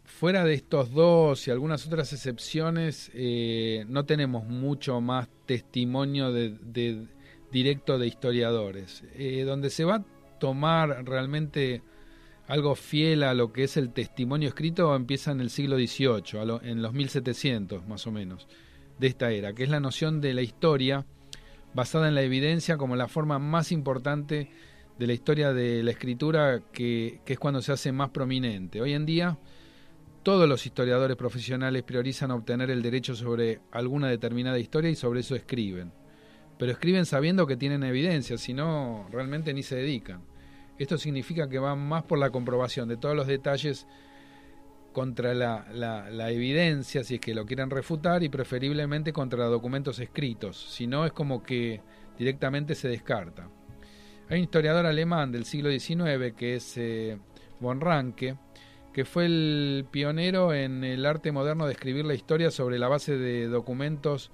fuera 0.04 0.44
de 0.44 0.54
estos 0.54 0.92
dos 0.92 1.48
y 1.48 1.52
algunas 1.52 1.88
otras 1.88 2.12
excepciones, 2.12 3.10
eh, 3.14 3.86
no 3.88 4.04
tenemos 4.04 4.44
mucho 4.44 5.00
más 5.00 5.30
testimonio 5.46 6.34
de, 6.34 7.08
directo 7.50 7.98
de 7.98 8.08
historiadores. 8.08 9.06
Eh, 9.16 9.44
donde 9.46 9.70
se 9.70 9.86
va 9.86 10.04
tomar 10.38 11.06
realmente 11.06 11.82
algo 12.50 12.76
fiel 12.76 13.24
a 13.24 13.34
lo 13.34 13.54
que 13.54 13.64
es 13.64 13.78
el 13.78 13.94
testimonio 13.94 14.50
escrito 14.50 14.94
empieza 14.98 15.32
en 15.32 15.40
el 15.40 15.50
siglo 15.50 15.78
XVIII, 15.78 16.60
en 16.64 16.82
los 16.82 16.92
1700 16.92 17.88
más 17.88 18.06
o 18.06 18.12
menos, 18.12 18.50
de 19.00 19.08
esta 19.08 19.32
era, 19.32 19.54
que 19.54 19.64
es 19.64 19.70
la 19.70 19.80
noción 19.80 20.20
de 20.20 20.34
la 20.34 20.42
historia 20.42 21.06
basada 21.74 22.10
en 22.10 22.16
la 22.16 22.24
evidencia 22.24 22.76
como 22.76 22.98
la 22.98 23.08
forma 23.08 23.40
más 23.40 23.72
importante 23.72 24.50
de 24.98 25.08
la 25.08 25.14
historia 25.14 25.54
de 25.54 25.84
la 25.84 25.92
escritura, 25.92 26.62
que, 26.72 27.22
que 27.26 27.34
es 27.34 27.40
cuando 27.40 27.62
se 27.62 27.72
hace 27.72 27.92
más 27.92 28.10
prominente. 28.10 28.82
Hoy 28.82 28.94
en 28.94 29.06
día, 29.06 29.38
todos 30.24 30.48
los 30.48 30.66
historiadores 30.66 31.18
profesionales 31.18 31.84
priorizan 31.84 32.32
obtener 32.32 32.70
el 32.72 32.82
derecho 32.82 33.16
sobre 33.16 33.62
alguna 33.72 34.10
determinada 34.10 34.60
historia 34.60 34.90
y 34.90 34.96
sobre 34.96 35.22
eso 35.22 35.36
escriben 35.36 35.92
pero 36.58 36.72
escriben 36.72 37.06
sabiendo 37.06 37.46
que 37.46 37.56
tienen 37.56 37.84
evidencia, 37.84 38.38
si 38.38 38.54
no, 38.54 39.08
realmente 39.12 39.54
ni 39.54 39.64
se 39.64 39.76
dedican. 39.76 40.22
Esto 40.78 40.98
significa 40.98 41.50
que 41.50 41.60
van 41.60 41.80
más 41.88 42.04
por 42.04 42.20
la 42.20 42.30
comprobación 42.30 42.88
de 42.88 42.98
todos 42.98 43.16
los 43.16 43.28
detalles 43.28 43.88
contra 44.94 45.34
la, 45.36 45.68
la, 45.72 46.32
evidencia, 46.32 47.04
si 47.04 47.16
es 47.16 47.22
que 47.22 47.36
lo 47.36 47.46
quieren 47.46 47.70
refutar, 47.70 48.24
y 48.24 48.30
preferiblemente 48.30 49.14
contra 49.14 49.46
documentos 49.46 50.00
escritos, 50.00 50.58
si 50.58 50.88
no 50.88 51.06
es 51.06 51.12
como 51.12 51.44
que 51.44 51.82
directamente 52.18 52.74
se 52.74 52.88
descarta. 52.88 53.48
Hay 54.30 54.40
un 54.40 54.44
historiador 54.44 54.86
alemán 54.86 55.32
del 55.32 55.46
siglo 55.46 55.70
XIX 55.70 56.34
que 56.36 56.56
es 56.56 56.78
eh, 56.78 57.18
von 57.62 57.80
Ranke, 57.80 58.36
que 58.92 59.06
fue 59.06 59.26
el 59.26 59.86
pionero 59.90 60.54
en 60.54 60.84
el 60.84 61.06
arte 61.06 61.32
moderno 61.32 61.66
de 61.66 61.72
escribir 61.72 62.04
la 62.04 62.14
historia 62.14 62.52
sobre 62.52 62.78
la 62.78 62.90
base 62.90 63.18
de 63.18 63.48
documentos 63.48 64.32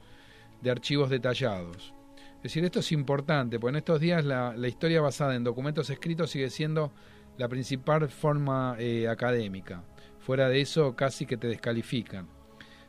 de 0.62 0.72
archivos 0.72 1.12
detallados. 1.12 1.94
Es 2.38 2.44
decir, 2.44 2.66
esto 2.66 2.80
es 2.80 2.92
importante, 2.92 3.60
porque 3.60 3.70
en 3.70 3.78
estos 3.78 4.00
días 4.00 4.26
la, 4.26 4.56
historia 4.68 5.00
basada 5.00 5.36
en 5.36 5.44
documentos 5.44 5.92
escritos 5.92 6.32
sigue 6.32 6.50
siendo 6.50 6.92
la 7.38 7.48
principal 7.48 8.10
forma 8.10 8.76
eh, 8.80 9.08
académica. 9.08 9.84
Fuera 10.18 10.50
de 10.50 10.60
eso, 10.62 10.96
casi 10.96 11.28
que 11.28 11.38
te 11.38 11.48
descalifican. 11.48 12.28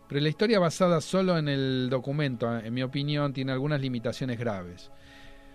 Pero 0.09 0.21
la 0.23 0.29
historia 0.29 0.59
basada 0.59 1.03
solo 1.03 1.37
en 1.37 1.49
el 1.49 1.89
documento, 1.91 2.59
en 2.59 2.73
mi 2.73 2.83
opinión, 2.83 3.35
tiene 3.35 3.53
algunas 3.53 3.81
limitaciones 3.81 4.39
graves. 4.39 4.91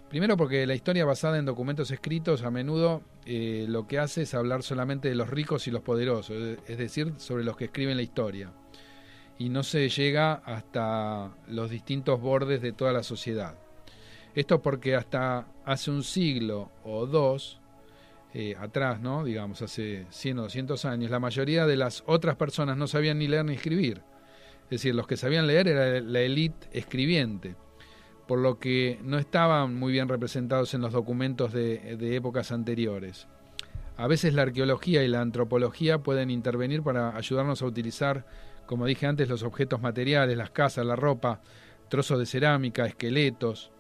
Primero 0.10 0.38
porque 0.38 0.66
la 0.66 0.74
historia 0.74 1.06
basada 1.06 1.38
en 1.38 1.46
documentos 1.46 1.92
escritos 1.92 2.42
a 2.42 2.50
menudo 2.50 3.04
eh, 3.28 3.66
lo 3.70 3.86
que 3.86 4.00
hace 4.00 4.24
es 4.24 4.34
hablar 4.34 4.64
solamente 4.64 5.08
de 5.08 5.14
los 5.14 5.30
ricos 5.30 5.68
y 5.68 5.72
los 5.72 5.84
poderosos, 5.84 6.58
es 6.68 6.78
decir, 6.80 7.14
sobre 7.18 7.44
los 7.44 7.56
que 7.56 7.66
escriben 7.66 7.96
la 7.96 8.02
historia. 8.02 8.52
Y 9.38 9.50
no 9.50 9.62
se 9.62 9.88
llega 9.88 10.34
hasta 10.34 11.32
los 11.48 11.70
distintos 11.70 12.20
bordes 12.20 12.60
de 12.60 12.72
toda 12.72 12.92
la 12.92 13.04
sociedad. 13.04 13.54
Esto 14.34 14.64
porque 14.64 14.96
hasta 14.96 15.48
hace 15.64 15.92
un 15.92 16.04
siglo 16.04 16.72
o 16.84 17.06
dos 17.06 17.62
eh, 18.34 18.56
atrás, 18.60 19.00
¿no? 19.00 19.24
digamos, 19.24 19.62
hace 19.62 20.08
100 20.10 20.40
o 20.40 20.42
200 20.44 20.86
años, 20.86 21.12
la 21.12 21.20
mayoría 21.20 21.68
de 21.68 21.78
las 21.78 22.04
otras 22.08 22.36
personas 22.36 22.78
no 22.78 22.88
sabían 22.88 23.20
ni 23.20 23.28
leer 23.28 23.46
ni 23.46 23.54
escribir. 23.54 24.02
Es 24.66 24.82
decir, 24.82 24.96
los 24.96 25.06
que 25.06 25.18
sabían 25.18 25.46
leer 25.46 25.68
era 25.68 26.02
la 26.02 26.20
élite 26.20 26.68
escribiente, 26.72 27.56
por 28.30 28.38
lo 28.38 28.60
que 28.60 29.00
no 29.02 29.18
estaban 29.18 29.74
muy 29.74 29.92
bien 29.92 30.08
representados 30.08 30.76
en 30.76 30.82
los 30.82 30.94
documentos 30.94 31.52
de, 31.52 32.16
épocas 32.16 32.52
anteriores. 32.52 33.28
A 33.98 34.06
veces 34.06 34.36
la 34.36 34.44
arqueología 34.44 35.04
y 35.04 35.08
la 35.08 35.22
antropología 35.22 36.04
pueden 36.04 36.30
intervenir 36.30 36.84
para 36.84 37.18
ayudarnos 37.18 37.64
a 37.64 37.66
utilizar, 37.66 38.28
como 38.68 38.86
dije 38.86 39.08
antes, 39.08 39.30
los 39.30 39.42
objetos 39.42 39.82
materiales, 39.82 40.38
las 40.38 40.52
casas, 40.52 40.86
la 40.86 40.96
ropa, 40.96 41.42
trozos 41.90 42.20
de 42.20 42.28
cerámica, 42.28 42.86
esqueletos, 42.86 43.72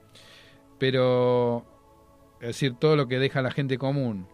pero, 0.79 1.63
es 2.41 2.47
decir, 2.47 2.73
todo 2.73 2.95
lo 2.95 3.07
que 3.07 3.19
deja 3.19 3.43
la 3.43 3.51
gente 3.51 3.77
común, 3.77 4.27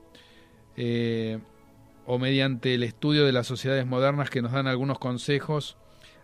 eh, 0.78 1.40
o 2.06 2.20
mediante 2.20 2.74
el 2.74 2.84
estudio 2.84 3.26
de 3.26 3.34
las 3.34 3.48
sociedades 3.48 3.86
modernas 3.86 4.30
que 4.30 4.42
nos 4.42 4.54
dan 4.54 4.68
algunos 4.68 4.98
consejos 4.98 5.76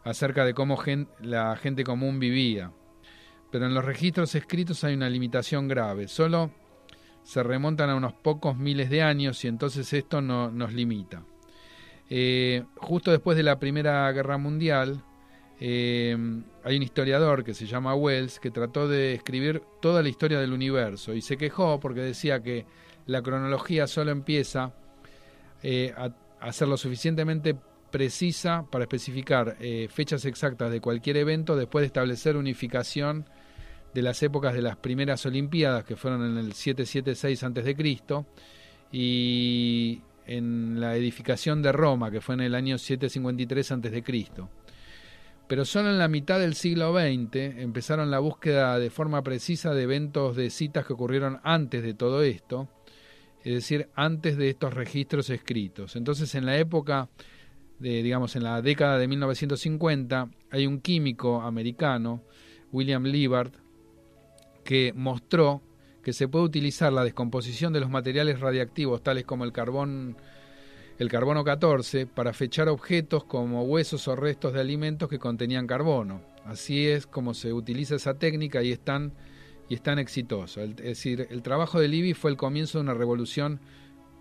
acerca 0.06 0.45
de 0.45 0.54
cómo 0.54 0.82
la 1.19 1.58
gente 1.58 1.84
común 1.84 2.21
vivía. 2.21 2.71
Pero 3.51 3.65
en 3.65 3.73
los 3.73 3.85
registros 3.85 4.33
escritos 4.33 4.83
hay 4.83 4.95
una 4.95 5.09
limitación 5.09 5.67
grave, 5.67 6.07
solo 6.07 6.51
se 7.23 7.43
remontan 7.43 7.89
a 7.89 7.95
unos 7.95 8.13
pocos 8.13 8.57
miles 8.57 8.89
de 8.89 9.01
años 9.01 9.43
y 9.45 9.47
entonces 9.47 9.91
esto 9.93 10.21
no, 10.21 10.51
nos 10.51 10.73
limita. 10.73 11.23
Eh, 12.09 12.63
justo 12.77 13.11
después 13.11 13.37
de 13.37 13.43
la 13.43 13.59
Primera 13.59 14.11
Guerra 14.11 14.37
Mundial, 14.37 15.03
eh, 15.59 16.17
hay 16.63 16.75
un 16.75 16.83
historiador 16.83 17.43
que 17.43 17.53
se 17.53 17.67
llama 17.67 17.95
Wells 17.95 18.39
que 18.39 18.51
trató 18.51 18.87
de 18.87 19.13
escribir 19.13 19.61
toda 19.81 20.01
la 20.01 20.09
historia 20.09 20.39
del 20.39 20.53
universo 20.53 21.13
y 21.13 21.21
se 21.21 21.37
quejó 21.37 21.79
porque 21.79 22.01
decía 22.01 22.41
que 22.41 22.65
la 23.05 23.21
cronología 23.21 23.87
solo 23.87 24.11
empieza 24.11 24.73
eh, 25.63 25.93
a, 26.39 26.51
ser 26.51 26.67
lo 26.67 26.77
suficientemente 26.77 27.55
precisa 27.91 28.65
para 28.71 28.85
especificar 28.85 29.57
fechas 29.89 30.25
exactas 30.25 30.71
de 30.71 30.79
cualquier 30.81 31.17
evento 31.17 31.55
después 31.55 31.83
de 31.83 31.87
establecer 31.87 32.37
unificación 32.37 33.25
de 33.93 34.01
las 34.01 34.21
épocas 34.23 34.54
de 34.54 34.62
las 34.62 34.77
primeras 34.77 35.25
Olimpiadas 35.25 35.84
que 35.84 35.95
fueron 35.95 36.25
en 36.25 36.38
el 36.38 36.54
776 36.54 37.43
a.C. 37.43 38.25
y 38.91 40.01
en 40.25 40.80
la 40.80 40.95
edificación 40.95 41.62
de 41.62 41.71
Roma 41.71 42.12
que 42.12 42.21
fue 42.21 42.36
en 42.36 42.41
el 42.41 42.56
año 42.56 42.77
753 42.77 43.71
a.C. 43.71 44.04
Pero 45.47 45.65
solo 45.65 45.89
en 45.89 45.97
la 45.97 46.08
mitad 46.08 46.39
del 46.39 46.54
siglo 46.54 46.93
XX 46.93 47.36
empezaron 47.60 48.10
la 48.10 48.19
búsqueda 48.19 48.80
de 48.80 48.89
forma 48.89 49.21
precisa 49.21 49.73
de 49.73 49.84
eventos 49.84 50.38
de 50.38 50.49
citas 50.49 50.86
que 50.86 50.93
ocurrieron 50.93 51.41
antes 51.43 51.84
de 51.84 51.93
todo 51.93 52.23
esto, 52.23 52.69
es 53.43 53.56
decir, 53.56 53.89
antes 53.93 54.38
de 54.38 54.49
estos 54.49 54.73
registros 54.73 55.30
escritos. 55.30 55.97
Entonces, 55.97 56.36
en 56.36 56.45
la 56.45 56.58
época, 56.58 57.10
de, 57.80 58.01
digamos, 58.01 58.38
en 58.38 58.43
la 58.43 58.62
década 58.62 58.97
de 58.97 59.10
1950, 59.10 60.30
hay 60.51 60.67
un 60.67 60.80
químico 60.80 61.41
americano, 61.41 62.23
William 62.71 63.04
Liebert, 63.04 63.61
que 64.63 64.93
mostró 64.95 65.62
que 66.04 66.13
se 66.13 66.28
puede 66.28 66.45
utilizar 66.45 66.91
la 66.91 67.04
descomposición 67.04 67.74
de 67.74 67.80
los 67.80 67.89
materiales 67.89 68.39
radiactivos, 68.39 69.04
tales 69.04 69.26
como 69.26 69.43
el 69.43 69.52
carbón 69.52 70.17
el 71.02 71.10
carbono 71.10 71.43
14 71.43 72.06
para 72.06 72.32
fechar 72.32 72.69
objetos 72.69 73.24
como 73.24 73.63
huesos 73.63 74.08
o 74.08 74.15
restos 74.15 74.54
de 74.54 74.60
alimentos 74.60 75.10
que 75.10 75.17
contenían 75.17 75.65
carbono. 75.65 76.21
Así 76.45 76.88
es 76.88 77.08
como 77.08 77.34
se 77.34 77.54
utiliza 77.54 77.95
esa 77.95 78.19
técnica 78.19 78.62
y 78.62 78.71
es 78.71 78.80
tan, 78.80 79.12
y 79.67 79.74
es 79.74 79.82
exitoso. 79.97 80.62
Es 80.62 80.76
decir, 80.76 81.28
el 81.32 81.41
trabajo 81.41 81.80
de 81.80 81.88
Libby 81.88 82.13
fue 82.13 82.30
el 82.30 82.38
comienzo 82.38 82.78
de 82.78 82.84
una 82.84 82.93
revolución 82.93 83.60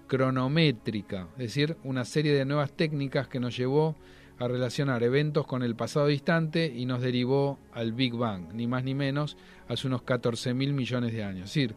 cronométrica, 0.07 1.29
es 1.33 1.55
decir, 1.55 1.76
una 1.85 2.07
serie 2.07 2.33
de 2.33 2.46
nuevas 2.46 2.72
técnicas 2.72 3.29
que 3.29 3.40
nos 3.40 3.57
llevó 3.57 3.94
a 4.40 4.48
relacionar 4.48 5.03
eventos 5.03 5.46
con 5.46 5.62
el 5.62 5.76
pasado 5.76 6.07
distante 6.07 6.72
y 6.74 6.87
nos 6.87 7.03
derivó 7.03 7.59
al 7.72 7.92
Big 7.92 8.14
Bang, 8.14 8.55
ni 8.55 8.66
más 8.66 8.83
ni 8.83 8.94
menos, 8.94 9.37
hace 9.68 9.87
unos 9.87 10.03
14 10.03 10.55
mil 10.55 10.72
millones 10.72 11.12
de 11.12 11.22
años. 11.22 11.44
Es 11.44 11.55
decir, 11.55 11.74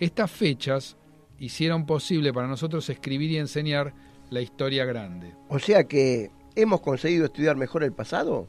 estas 0.00 0.30
fechas 0.30 0.96
hicieron 1.38 1.84
posible 1.84 2.32
para 2.32 2.48
nosotros 2.48 2.88
escribir 2.88 3.32
y 3.32 3.36
enseñar 3.36 3.92
la 4.30 4.40
historia 4.40 4.86
grande. 4.86 5.34
O 5.48 5.58
sea 5.58 5.84
que 5.84 6.30
hemos 6.54 6.80
conseguido 6.80 7.26
estudiar 7.26 7.56
mejor 7.56 7.84
el 7.84 7.92
pasado. 7.92 8.48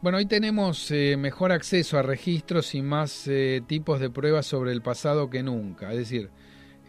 Bueno, 0.00 0.18
hoy 0.18 0.26
tenemos 0.26 0.92
eh, 0.92 1.16
mejor 1.18 1.50
acceso 1.50 1.98
a 1.98 2.02
registros 2.02 2.76
y 2.76 2.82
más 2.82 3.26
eh, 3.26 3.62
tipos 3.66 3.98
de 3.98 4.10
pruebas 4.10 4.46
sobre 4.46 4.70
el 4.70 4.80
pasado 4.80 5.28
que 5.28 5.42
nunca. 5.42 5.90
Es 5.90 5.98
decir, 5.98 6.30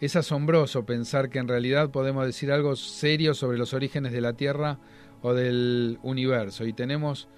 es 0.00 0.14
asombroso 0.14 0.86
pensar 0.86 1.28
que 1.28 1.40
en 1.40 1.48
realidad 1.48 1.90
podemos 1.90 2.24
decir 2.24 2.52
algo 2.52 2.76
serio 2.76 3.34
sobre 3.34 3.58
los 3.58 3.74
orígenes 3.74 4.12
de 4.12 4.20
la 4.20 4.34
Tierra 4.34 4.78
o 5.22 5.34
del 5.34 5.98
universo. 6.02 6.66
Y 6.66 6.72
tenemos 6.72 7.28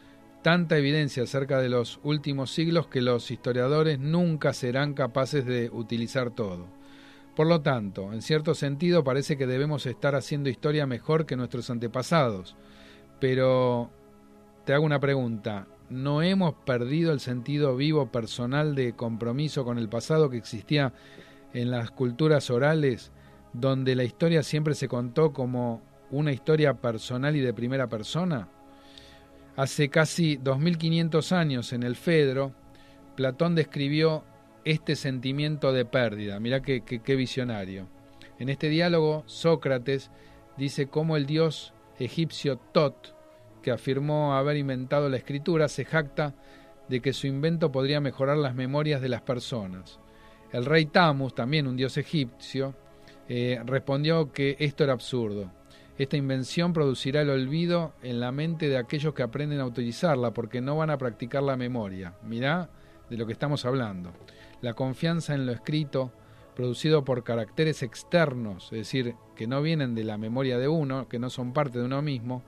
tanta 0.43 0.79
evidencia 0.79 1.25
acerca 1.25 1.61
de 1.61 1.69
los 1.69 2.01
últimos 2.03 2.51
siglos 2.53 2.87
que 2.87 3.03
los 3.03 3.31
historiadores 3.31 3.99
nunca 3.99 4.53
serán 4.53 4.95
capaces 4.95 5.45
de 5.45 5.71
utilizar 5.71 6.31
todo. 6.31 6.67
Por 7.35 7.47
lo 7.47 7.61
tanto, 7.61 8.13
en 8.13 8.23
cierto 8.23 8.55
sentido 8.55 9.05
parece 9.05 9.37
que 9.37 9.47
debemos 9.47 9.87
estar 9.87 10.15
haciendo 10.15 10.49
historia 10.49 10.87
mejor 10.87 11.25
que 11.25 11.37
nuestros 11.37 11.71
antepasados. 11.71 12.57
Pero 13.21 13.91
te 14.65 14.75
hago 14.75 14.85
una 14.85 15.01
pregunta. 15.01 15.67
¿No 15.89 16.21
hemos 16.23 16.55
perdido 16.55 17.13
el 17.13 17.21
sentido 17.21 17.77
vivo 17.77 18.11
personal 18.11 18.75
de 18.75 18.95
compromiso 18.95 19.65
con 19.65 19.79
el 19.79 19.89
pasado 19.89 20.31
que 20.31 20.37
existía 20.37 20.93
en 21.55 21.71
las 21.71 21.91
culturas 21.91 22.51
orales, 22.51 23.13
donde 23.53 23.95
la 23.95 24.05
historia 24.05 24.43
siempre 24.43 24.75
se 24.75 24.89
contó 24.89 25.33
como 25.33 25.81
una 26.11 26.33
historia 26.33 26.75
personal 26.75 27.37
y 27.37 27.41
de 27.41 27.53
primera 27.53 27.89
persona? 27.89 28.49
Hace 29.57 29.89
casi 29.89 30.37
2500 30.37 31.33
años 31.33 31.73
en 31.73 31.83
el 31.83 31.97
Fedro, 31.97 32.53
Platón 33.17 33.57
describió 33.57 34.23
este 34.65 34.95
sentimiento 34.95 35.73
de 35.73 35.85
pérdida. 35.85 36.39
Mirá 36.39 36.61
qué, 36.63 37.17
visionario. 37.17 37.89
En 38.39 38.49
este 38.49 38.69
diálogo, 38.69 39.25
Sócrates 39.27 40.11
dice 40.57 40.87
cómo 40.87 41.17
el 41.17 41.27
dios 41.27 41.75
egipcio 41.99 42.59
Tot, 42.59 43.17
que 43.63 43.73
afirmó 43.73 44.35
haber 44.35 44.57
inventado 44.57 45.09
la 45.09 45.17
escritura, 45.17 45.67
se 45.69 45.85
jacta 45.85 46.35
de 46.89 47.01
que 47.01 47.13
su 47.13 47.27
invento 47.27 47.73
podría 47.73 48.01
mejorar 48.01 48.37
las 48.37 48.55
memorias 48.55 49.01
de 49.01 49.09
las 49.09 49.23
personas. 49.23 49.99
El 50.53 50.65
rey 50.65 50.87
Tamus, 50.87 51.35
también 51.35 51.67
un 51.67 51.77
dios 51.77 51.97
egipcio, 51.97 52.75
eh, 53.29 53.61
respondió 53.67 54.33
que 54.33 54.57
esto 54.61 54.85
era 54.85 54.93
absurdo. 54.93 55.51
Esta 55.99 56.17
invención 56.17 56.73
producirá 56.73 57.23
el 57.23 57.31
olvido 57.31 57.93
en 58.03 58.21
la 58.21 58.33
mente 58.33 58.69
de 58.69 58.79
aquellos 58.79 59.15
que 59.15 59.23
aprenden 59.23 59.61
a 59.61 59.67
utilizarla 59.67 60.33
porque 60.33 60.61
no 60.61 60.77
van 60.77 60.91
a 60.91 60.99
practicar 60.99 61.43
la 61.43 61.57
memoria. 61.57 62.15
Mirá 62.23 62.71
de 63.11 63.17
lo 63.17 63.27
que 63.27 63.33
estamos 63.33 63.65
hablando 63.65 64.13
la 64.61 64.75
confianza 64.75 65.35
en 65.35 65.47
lo 65.47 65.53
escrito, 65.53 66.13
producido 66.55 67.05
por 67.05 67.23
caracteres 67.23 67.83
externos, 67.83 68.65
es 68.73 68.79
decir, 68.79 69.15
que 69.37 69.47
no 69.47 69.63
vienen 69.63 69.95
de 69.95 70.05
la 70.05 70.19
memoria 70.19 70.59
de 70.59 70.69
uno, 70.69 71.09
que 71.09 71.19
no 71.19 71.31
son 71.31 71.53
parte 71.53 71.79
de 71.79 71.85
uno 71.85 72.03
mismo, 72.03 72.43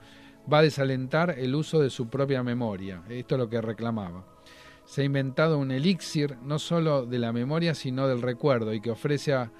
va 0.51 0.59
a 0.59 0.63
desalentar 0.63 1.37
el 1.39 1.55
uso 1.55 1.79
de 1.79 1.89
su 1.89 2.09
propia 2.09 2.43
memoria. 2.43 3.03
Esto 3.09 3.35
es 3.35 3.39
lo 3.39 3.49
que 3.49 3.61
reclamaba. 3.61 4.25
Se 4.85 5.01
ha 5.01 5.05
inventado 5.05 5.57
un 5.57 5.71
elixir 5.71 6.37
no 6.41 6.59
solo 6.59 7.05
de 7.05 7.19
la 7.19 7.31
memoria, 7.31 7.73
sino 7.73 8.07
del 8.07 8.21
recuerdo, 8.21 8.73
y 8.73 8.81
que 8.81 8.91
ofrece 8.91 9.33
a, 9.33 9.51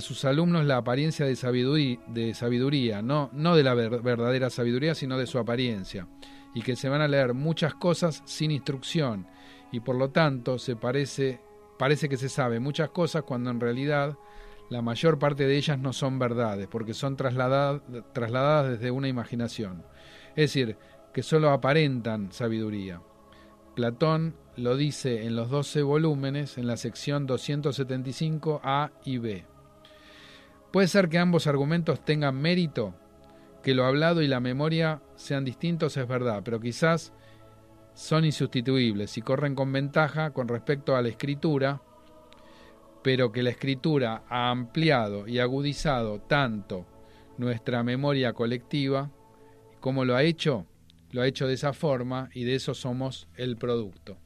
sus 0.00 0.24
alumnos 0.24 0.64
la 0.66 0.76
apariencia 0.76 1.26
de 1.26 1.36
sabiduría, 1.36 1.98
de 2.06 2.34
sabiduría 2.34 3.02
no, 3.02 3.30
no 3.32 3.56
de 3.56 3.62
la 3.62 3.74
verdadera 3.74 4.50
sabiduría, 4.50 4.94
sino 4.94 5.18
de 5.18 5.26
su 5.26 5.38
apariencia, 5.38 6.06
y 6.54 6.62
que 6.62 6.76
se 6.76 6.88
van 6.88 7.00
a 7.00 7.08
leer 7.08 7.34
muchas 7.34 7.74
cosas 7.74 8.22
sin 8.26 8.50
instrucción, 8.50 9.26
y 9.72 9.80
por 9.80 9.96
lo 9.96 10.10
tanto 10.10 10.58
se 10.58 10.76
parece 10.76 11.40
Parece 11.78 12.08
que 12.08 12.16
se 12.16 12.28
sabe 12.28 12.58
muchas 12.58 12.90
cosas 12.90 13.22
cuando 13.22 13.50
en 13.50 13.60
realidad 13.60 14.18
la 14.68 14.82
mayor 14.82 15.18
parte 15.18 15.46
de 15.46 15.56
ellas 15.56 15.78
no 15.78 15.92
son 15.92 16.18
verdades, 16.18 16.66
porque 16.66 16.92
son 16.92 17.16
trasladadas, 17.16 17.80
trasladadas 18.12 18.72
desde 18.72 18.90
una 18.90 19.08
imaginación. 19.08 19.84
Es 20.30 20.52
decir, 20.52 20.76
que 21.14 21.22
solo 21.22 21.50
aparentan 21.50 22.32
sabiduría. 22.32 23.00
Platón 23.76 24.34
lo 24.56 24.76
dice 24.76 25.24
en 25.24 25.36
los 25.36 25.50
12 25.50 25.82
volúmenes 25.82 26.58
en 26.58 26.66
la 26.66 26.76
sección 26.76 27.26
275 27.26 28.60
A 28.64 28.90
y 29.04 29.18
B. 29.18 29.46
Puede 30.78 30.86
ser 30.86 31.08
que 31.08 31.18
ambos 31.18 31.48
argumentos 31.48 32.04
tengan 32.04 32.36
mérito, 32.36 32.94
que 33.64 33.74
lo 33.74 33.84
hablado 33.84 34.22
y 34.22 34.28
la 34.28 34.38
memoria 34.38 35.02
sean 35.16 35.44
distintos, 35.44 35.96
es 35.96 36.06
verdad, 36.06 36.42
pero 36.44 36.60
quizás 36.60 37.12
son 37.94 38.24
insustituibles 38.24 39.18
y 39.18 39.22
corren 39.22 39.56
con 39.56 39.72
ventaja 39.72 40.30
con 40.30 40.46
respecto 40.46 40.94
a 40.94 41.02
la 41.02 41.08
escritura, 41.08 41.82
pero 43.02 43.32
que 43.32 43.42
la 43.42 43.50
escritura 43.50 44.22
ha 44.28 44.50
ampliado 44.50 45.26
y 45.26 45.40
agudizado 45.40 46.20
tanto 46.20 46.86
nuestra 47.38 47.82
memoria 47.82 48.32
colectiva 48.32 49.10
como 49.80 50.04
lo 50.04 50.14
ha 50.14 50.22
hecho, 50.22 50.64
lo 51.10 51.22
ha 51.22 51.26
hecho 51.26 51.48
de 51.48 51.54
esa 51.54 51.72
forma 51.72 52.30
y 52.34 52.44
de 52.44 52.54
eso 52.54 52.72
somos 52.72 53.26
el 53.36 53.56
producto. 53.56 54.16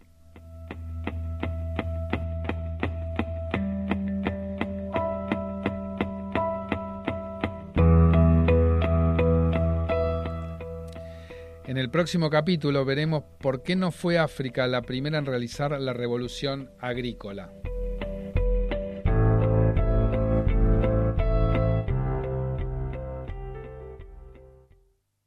Próximo 12.03 12.31
capítulo 12.31 12.85
veremos 12.85 13.23
por 13.41 13.62
qué 13.62 13.77
no 13.77 13.93
fue 13.93 14.19
África 14.19 14.67
la 14.67 14.83
primera 14.83 15.19
en 15.19 15.25
realizar 15.25 15.81
la 15.81 15.93
revolución 15.93 16.73
agrícola. 16.81 17.53